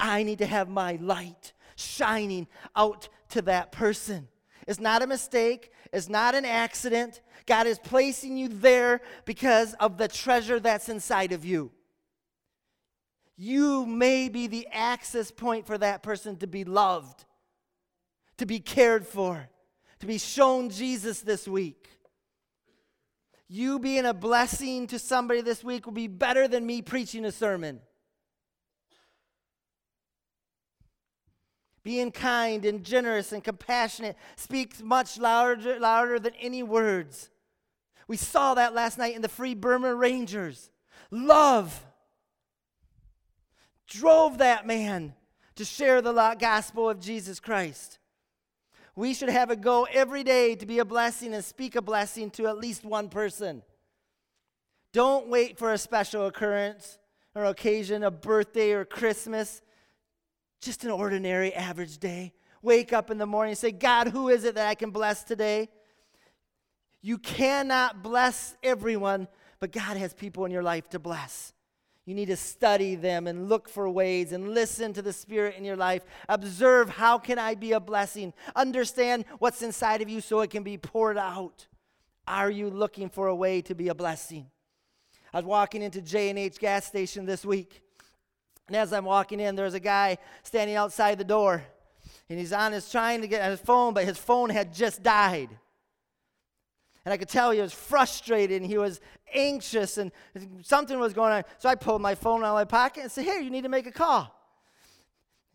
I 0.00 0.22
need 0.22 0.38
to 0.38 0.46
have 0.46 0.68
my 0.70 0.98
light 1.00 1.52
shining 1.76 2.48
out 2.74 3.10
to 3.28 3.42
that 3.42 3.72
person. 3.72 4.28
It's 4.66 4.80
not 4.80 5.02
a 5.02 5.06
mistake, 5.06 5.70
it's 5.92 6.08
not 6.08 6.34
an 6.34 6.44
accident. 6.46 7.20
God 7.46 7.66
is 7.66 7.78
placing 7.78 8.36
you 8.36 8.48
there 8.48 9.00
because 9.24 9.74
of 9.74 9.98
the 9.98 10.08
treasure 10.08 10.60
that's 10.60 10.88
inside 10.88 11.32
of 11.32 11.44
you. 11.44 11.70
You 13.36 13.86
may 13.86 14.28
be 14.28 14.46
the 14.46 14.66
access 14.72 15.30
point 15.30 15.66
for 15.66 15.78
that 15.78 16.02
person 16.02 16.36
to 16.38 16.46
be 16.46 16.64
loved, 16.64 17.24
to 18.38 18.46
be 18.46 18.60
cared 18.60 19.06
for, 19.06 19.48
to 20.00 20.06
be 20.06 20.18
shown 20.18 20.70
Jesus 20.70 21.20
this 21.20 21.46
week. 21.46 21.88
You 23.48 23.78
being 23.78 24.04
a 24.04 24.14
blessing 24.14 24.86
to 24.88 24.98
somebody 24.98 25.40
this 25.40 25.64
week 25.64 25.86
will 25.86 25.92
be 25.92 26.06
better 26.06 26.48
than 26.48 26.66
me 26.66 26.82
preaching 26.82 27.24
a 27.24 27.32
sermon. 27.32 27.80
Being 31.82 32.10
kind 32.10 32.64
and 32.64 32.84
generous 32.84 33.32
and 33.32 33.42
compassionate 33.42 34.16
speaks 34.36 34.82
much 34.82 35.18
louder, 35.18 35.78
louder 35.80 36.18
than 36.18 36.34
any 36.38 36.62
words. 36.62 37.30
We 38.06 38.18
saw 38.18 38.54
that 38.54 38.74
last 38.74 38.98
night 38.98 39.16
in 39.16 39.22
the 39.22 39.28
Free 39.28 39.54
Burma 39.54 39.94
Rangers. 39.94 40.70
Love 41.10 41.86
drove 43.86 44.38
that 44.38 44.66
man 44.66 45.14
to 45.56 45.64
share 45.64 46.02
the 46.02 46.12
gospel 46.38 46.90
of 46.90 47.00
Jesus 47.00 47.40
Christ. 47.40 47.98
We 48.98 49.14
should 49.14 49.28
have 49.28 49.50
a 49.50 49.54
go 49.54 49.84
every 49.84 50.24
day 50.24 50.56
to 50.56 50.66
be 50.66 50.80
a 50.80 50.84
blessing 50.84 51.32
and 51.32 51.44
speak 51.44 51.76
a 51.76 51.80
blessing 51.80 52.30
to 52.30 52.48
at 52.48 52.58
least 52.58 52.84
one 52.84 53.08
person. 53.08 53.62
Don't 54.92 55.28
wait 55.28 55.56
for 55.56 55.72
a 55.72 55.78
special 55.78 56.26
occurrence 56.26 56.98
or 57.32 57.44
occasion, 57.44 58.02
a 58.02 58.10
birthday 58.10 58.72
or 58.72 58.84
Christmas 58.84 59.62
just 60.60 60.82
an 60.82 60.90
ordinary, 60.90 61.54
average 61.54 61.98
day. 61.98 62.32
Wake 62.60 62.92
up 62.92 63.08
in 63.08 63.18
the 63.18 63.26
morning 63.26 63.52
and 63.52 63.58
say, 63.58 63.70
God, 63.70 64.08
who 64.08 64.30
is 64.30 64.42
it 64.42 64.56
that 64.56 64.66
I 64.66 64.74
can 64.74 64.90
bless 64.90 65.22
today? 65.22 65.68
You 67.00 67.18
cannot 67.18 68.02
bless 68.02 68.56
everyone, 68.64 69.28
but 69.60 69.70
God 69.70 69.96
has 69.96 70.12
people 70.12 70.44
in 70.44 70.50
your 70.50 70.64
life 70.64 70.88
to 70.88 70.98
bless. 70.98 71.52
You 72.08 72.14
need 72.14 72.28
to 72.28 72.38
study 72.38 72.94
them 72.94 73.26
and 73.26 73.50
look 73.50 73.68
for 73.68 73.86
ways 73.90 74.32
and 74.32 74.54
listen 74.54 74.94
to 74.94 75.02
the 75.02 75.12
Spirit 75.12 75.56
in 75.58 75.64
your 75.66 75.76
life. 75.76 76.06
Observe 76.26 76.88
how 76.88 77.18
can 77.18 77.38
I 77.38 77.54
be 77.54 77.72
a 77.72 77.80
blessing? 77.80 78.32
Understand 78.56 79.26
what's 79.40 79.60
inside 79.60 80.00
of 80.00 80.08
you 80.08 80.22
so 80.22 80.40
it 80.40 80.48
can 80.48 80.62
be 80.62 80.78
poured 80.78 81.18
out. 81.18 81.66
Are 82.26 82.50
you 82.50 82.70
looking 82.70 83.10
for 83.10 83.26
a 83.26 83.34
way 83.34 83.60
to 83.60 83.74
be 83.74 83.88
a 83.88 83.94
blessing? 83.94 84.46
I 85.34 85.36
was 85.36 85.44
walking 85.44 85.82
into 85.82 86.00
J&H 86.00 86.58
gas 86.58 86.86
station 86.86 87.26
this 87.26 87.44
week. 87.44 87.82
And 88.68 88.76
as 88.78 88.94
I'm 88.94 89.04
walking 89.04 89.38
in, 89.38 89.54
there's 89.54 89.74
a 89.74 89.80
guy 89.80 90.16
standing 90.44 90.76
outside 90.76 91.18
the 91.18 91.24
door. 91.24 91.62
And 92.30 92.38
he's 92.38 92.54
on 92.54 92.72
his 92.72 92.90
trying 92.90 93.20
to 93.20 93.28
get 93.28 93.42
on 93.42 93.50
his 93.50 93.60
phone, 93.60 93.92
but 93.92 94.06
his 94.06 94.16
phone 94.16 94.48
had 94.48 94.72
just 94.72 95.02
died. 95.02 95.50
And 97.08 97.12
I 97.14 97.16
could 97.16 97.30
tell 97.30 97.52
he 97.52 97.60
was 97.62 97.72
frustrated 97.72 98.60
and 98.60 98.70
he 98.70 98.76
was 98.76 99.00
anxious 99.32 99.96
and 99.96 100.12
something 100.60 100.98
was 101.00 101.14
going 101.14 101.32
on. 101.32 101.44
So 101.56 101.66
I 101.66 101.74
pulled 101.74 102.02
my 102.02 102.14
phone 102.14 102.44
out 102.44 102.48
of 102.48 102.54
my 102.56 102.66
pocket 102.66 103.02
and 103.02 103.10
said, 103.10 103.24
Here, 103.24 103.40
you 103.40 103.48
need 103.48 103.62
to 103.62 103.70
make 103.70 103.86
a 103.86 103.90
call. 103.90 104.30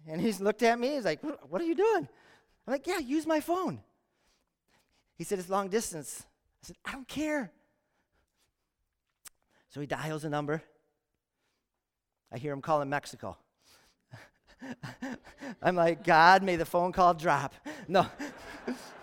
And 0.08 0.20
he's 0.20 0.42
looked 0.42 0.64
at 0.64 0.80
me. 0.80 0.96
He's 0.96 1.06
like, 1.06 1.20
What 1.48 1.62
are 1.62 1.66
you 1.66 1.76
doing? 1.76 2.08
I'm 2.66 2.72
like, 2.72 2.88
Yeah, 2.88 2.98
use 2.98 3.28
my 3.28 3.40
phone. 3.40 3.82
He 5.16 5.24
said, 5.24 5.38
It's 5.38 5.48
long 5.48 5.70
distance. 5.70 6.26
I 6.64 6.66
said, 6.66 6.76
I 6.84 6.92
don't 6.92 7.08
care. 7.08 7.52
So 9.70 9.80
he 9.80 9.86
dials 9.86 10.24
a 10.24 10.30
number. 10.30 10.64
I 12.32 12.40
hear 12.40 12.52
him 12.52 12.62
calling 12.62 12.90
Mexico. 12.90 13.38
I'm 15.62 15.76
like, 15.76 16.04
God, 16.04 16.42
may 16.42 16.56
the 16.56 16.66
phone 16.66 16.92
call 16.92 17.14
drop. 17.14 17.54
No. 17.88 18.08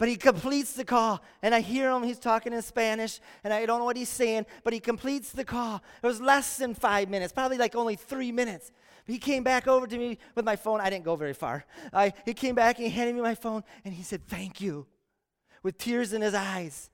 but 0.00 0.08
he 0.08 0.16
completes 0.16 0.72
the 0.72 0.84
call. 0.84 1.22
And 1.42 1.54
i 1.54 1.60
hear 1.60 1.90
him 1.90 2.02
he's 2.02 2.18
talking 2.18 2.54
in 2.54 2.62
spanish 2.62 3.20
and 3.44 3.52
i 3.52 3.66
don't 3.66 3.78
know 3.78 3.84
what 3.84 3.98
he's 3.98 4.08
saying 4.08 4.46
but 4.64 4.72
he 4.72 4.80
completes 4.80 5.30
the 5.30 5.44
call. 5.44 5.82
It 6.02 6.06
was 6.06 6.20
less 6.20 6.56
than 6.56 6.74
five 6.74 7.08
minutes 7.10 7.32
probably 7.34 7.58
like 7.58 7.76
only 7.76 7.94
three 7.94 8.32
minutes. 8.32 8.72
He 9.06 9.18
came 9.18 9.44
back 9.44 9.68
over 9.68 9.86
to 9.86 9.98
me 9.98 10.18
with 10.34 10.44
my 10.44 10.56
phone. 10.56 10.80
I 10.80 10.88
didn't 10.88 11.04
go 11.04 11.16
very 11.16 11.32
far. 11.34 11.64
I, 11.92 12.12
he 12.24 12.32
came 12.32 12.54
back 12.54 12.78
and 12.78 12.86
he 12.86 12.92
handed 12.92 13.14
me 13.14 13.20
my 13.20 13.34
phone 13.34 13.62
and 13.84 13.92
he 13.92 14.02
said 14.02 14.26
thank 14.26 14.60
you 14.60 14.86
with 15.62 15.76
tears 15.76 16.14
in 16.14 16.22
his 16.22 16.34
eyes. 16.34 16.90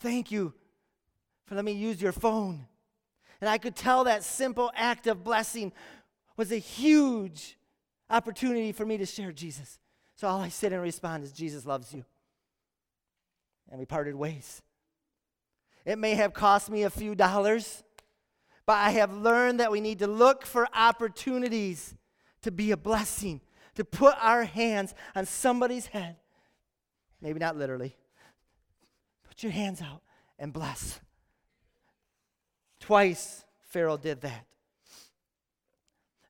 Thank 0.00 0.32
you 0.32 0.52
for 1.46 1.54
letting 1.54 1.66
me 1.66 1.80
use 1.80 2.02
your 2.02 2.12
phone. 2.12 2.66
And 3.40 3.48
i 3.48 3.56
could 3.56 3.76
tell 3.76 4.04
that 4.04 4.24
simple 4.24 4.72
act 4.74 5.06
of 5.06 5.22
blessing 5.22 5.72
was 6.36 6.50
a 6.50 6.58
huge 6.58 7.56
opportunity 8.08 8.72
for 8.72 8.84
me 8.84 8.98
to 8.98 9.06
share 9.06 9.30
jesus 9.30 9.79
so 10.20 10.28
all 10.28 10.42
I 10.42 10.50
said 10.50 10.74
and 10.74 10.82
respond 10.82 11.24
is, 11.24 11.32
Jesus 11.32 11.64
loves 11.64 11.94
you. 11.94 12.04
And 13.70 13.80
we 13.80 13.86
parted 13.86 14.14
ways. 14.14 14.60
It 15.86 15.98
may 15.98 16.14
have 16.14 16.34
cost 16.34 16.68
me 16.68 16.82
a 16.82 16.90
few 16.90 17.14
dollars, 17.14 17.82
but 18.66 18.74
I 18.74 18.90
have 18.90 19.14
learned 19.14 19.60
that 19.60 19.72
we 19.72 19.80
need 19.80 20.00
to 20.00 20.06
look 20.06 20.44
for 20.44 20.68
opportunities 20.74 21.94
to 22.42 22.50
be 22.50 22.70
a 22.70 22.76
blessing, 22.76 23.40
to 23.76 23.82
put 23.82 24.14
our 24.20 24.44
hands 24.44 24.94
on 25.16 25.24
somebody's 25.24 25.86
head. 25.86 26.16
Maybe 27.22 27.38
not 27.38 27.56
literally. 27.56 27.96
Put 29.26 29.42
your 29.42 29.52
hands 29.52 29.80
out 29.80 30.02
and 30.38 30.52
bless. 30.52 31.00
Twice, 32.78 33.46
Pharaoh 33.70 33.96
did 33.96 34.20
that. 34.20 34.44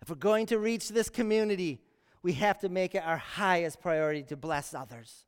If 0.00 0.10
we're 0.10 0.14
going 0.14 0.46
to 0.46 0.60
reach 0.60 0.90
this 0.90 1.08
community, 1.08 1.80
we 2.22 2.34
have 2.34 2.58
to 2.60 2.68
make 2.68 2.94
it 2.94 3.02
our 3.04 3.16
highest 3.16 3.80
priority 3.80 4.22
to 4.24 4.36
bless 4.36 4.74
others. 4.74 5.26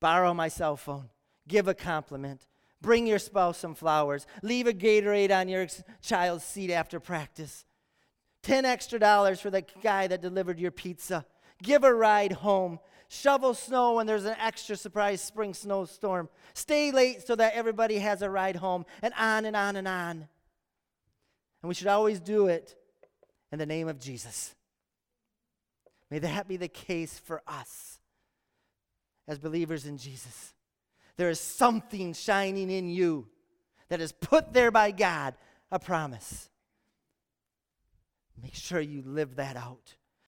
Borrow 0.00 0.34
my 0.34 0.48
cell 0.48 0.76
phone, 0.76 1.08
give 1.48 1.68
a 1.68 1.74
compliment, 1.74 2.46
bring 2.82 3.06
your 3.06 3.18
spouse 3.18 3.58
some 3.58 3.74
flowers, 3.74 4.26
leave 4.42 4.66
a 4.66 4.72
Gatorade 4.72 5.34
on 5.34 5.48
your 5.48 5.66
child's 6.02 6.44
seat 6.44 6.70
after 6.70 7.00
practice. 7.00 7.64
10 8.42 8.64
extra 8.64 8.98
dollars 8.98 9.40
for 9.40 9.50
the 9.50 9.64
guy 9.82 10.06
that 10.06 10.20
delivered 10.20 10.60
your 10.60 10.70
pizza. 10.70 11.24
Give 11.62 11.84
a 11.84 11.94
ride 11.94 12.32
home. 12.32 12.78
Shovel 13.08 13.54
snow 13.54 13.94
when 13.94 14.06
there's 14.06 14.24
an 14.24 14.36
extra 14.40 14.76
surprise 14.76 15.20
spring 15.20 15.54
snowstorm. 15.54 16.28
Stay 16.54 16.90
late 16.90 17.26
so 17.26 17.36
that 17.36 17.54
everybody 17.54 17.98
has 17.98 18.20
a 18.20 18.28
ride 18.28 18.56
home, 18.56 18.84
and 19.00 19.14
on 19.18 19.44
and 19.44 19.56
on 19.56 19.76
and 19.76 19.86
on. 19.86 20.28
And 21.62 21.68
we 21.68 21.74
should 21.74 21.86
always 21.86 22.18
do 22.20 22.48
it 22.48 22.76
in 23.52 23.58
the 23.60 23.66
name 23.66 23.86
of 23.88 24.00
Jesus. 24.00 24.55
May 26.10 26.18
that 26.20 26.48
be 26.48 26.56
the 26.56 26.68
case 26.68 27.18
for 27.18 27.42
us 27.46 27.98
as 29.26 29.38
believers 29.38 29.86
in 29.86 29.98
Jesus. 29.98 30.54
There 31.16 31.30
is 31.30 31.40
something 31.40 32.12
shining 32.12 32.70
in 32.70 32.88
you 32.88 33.26
that 33.88 34.00
is 34.00 34.12
put 34.12 34.52
there 34.52 34.70
by 34.70 34.90
God, 34.90 35.34
a 35.70 35.78
promise. 35.78 36.48
Make 38.42 38.54
sure 38.54 38.80
you 38.80 39.02
live 39.04 39.36
that 39.36 39.56
out. 39.56 39.94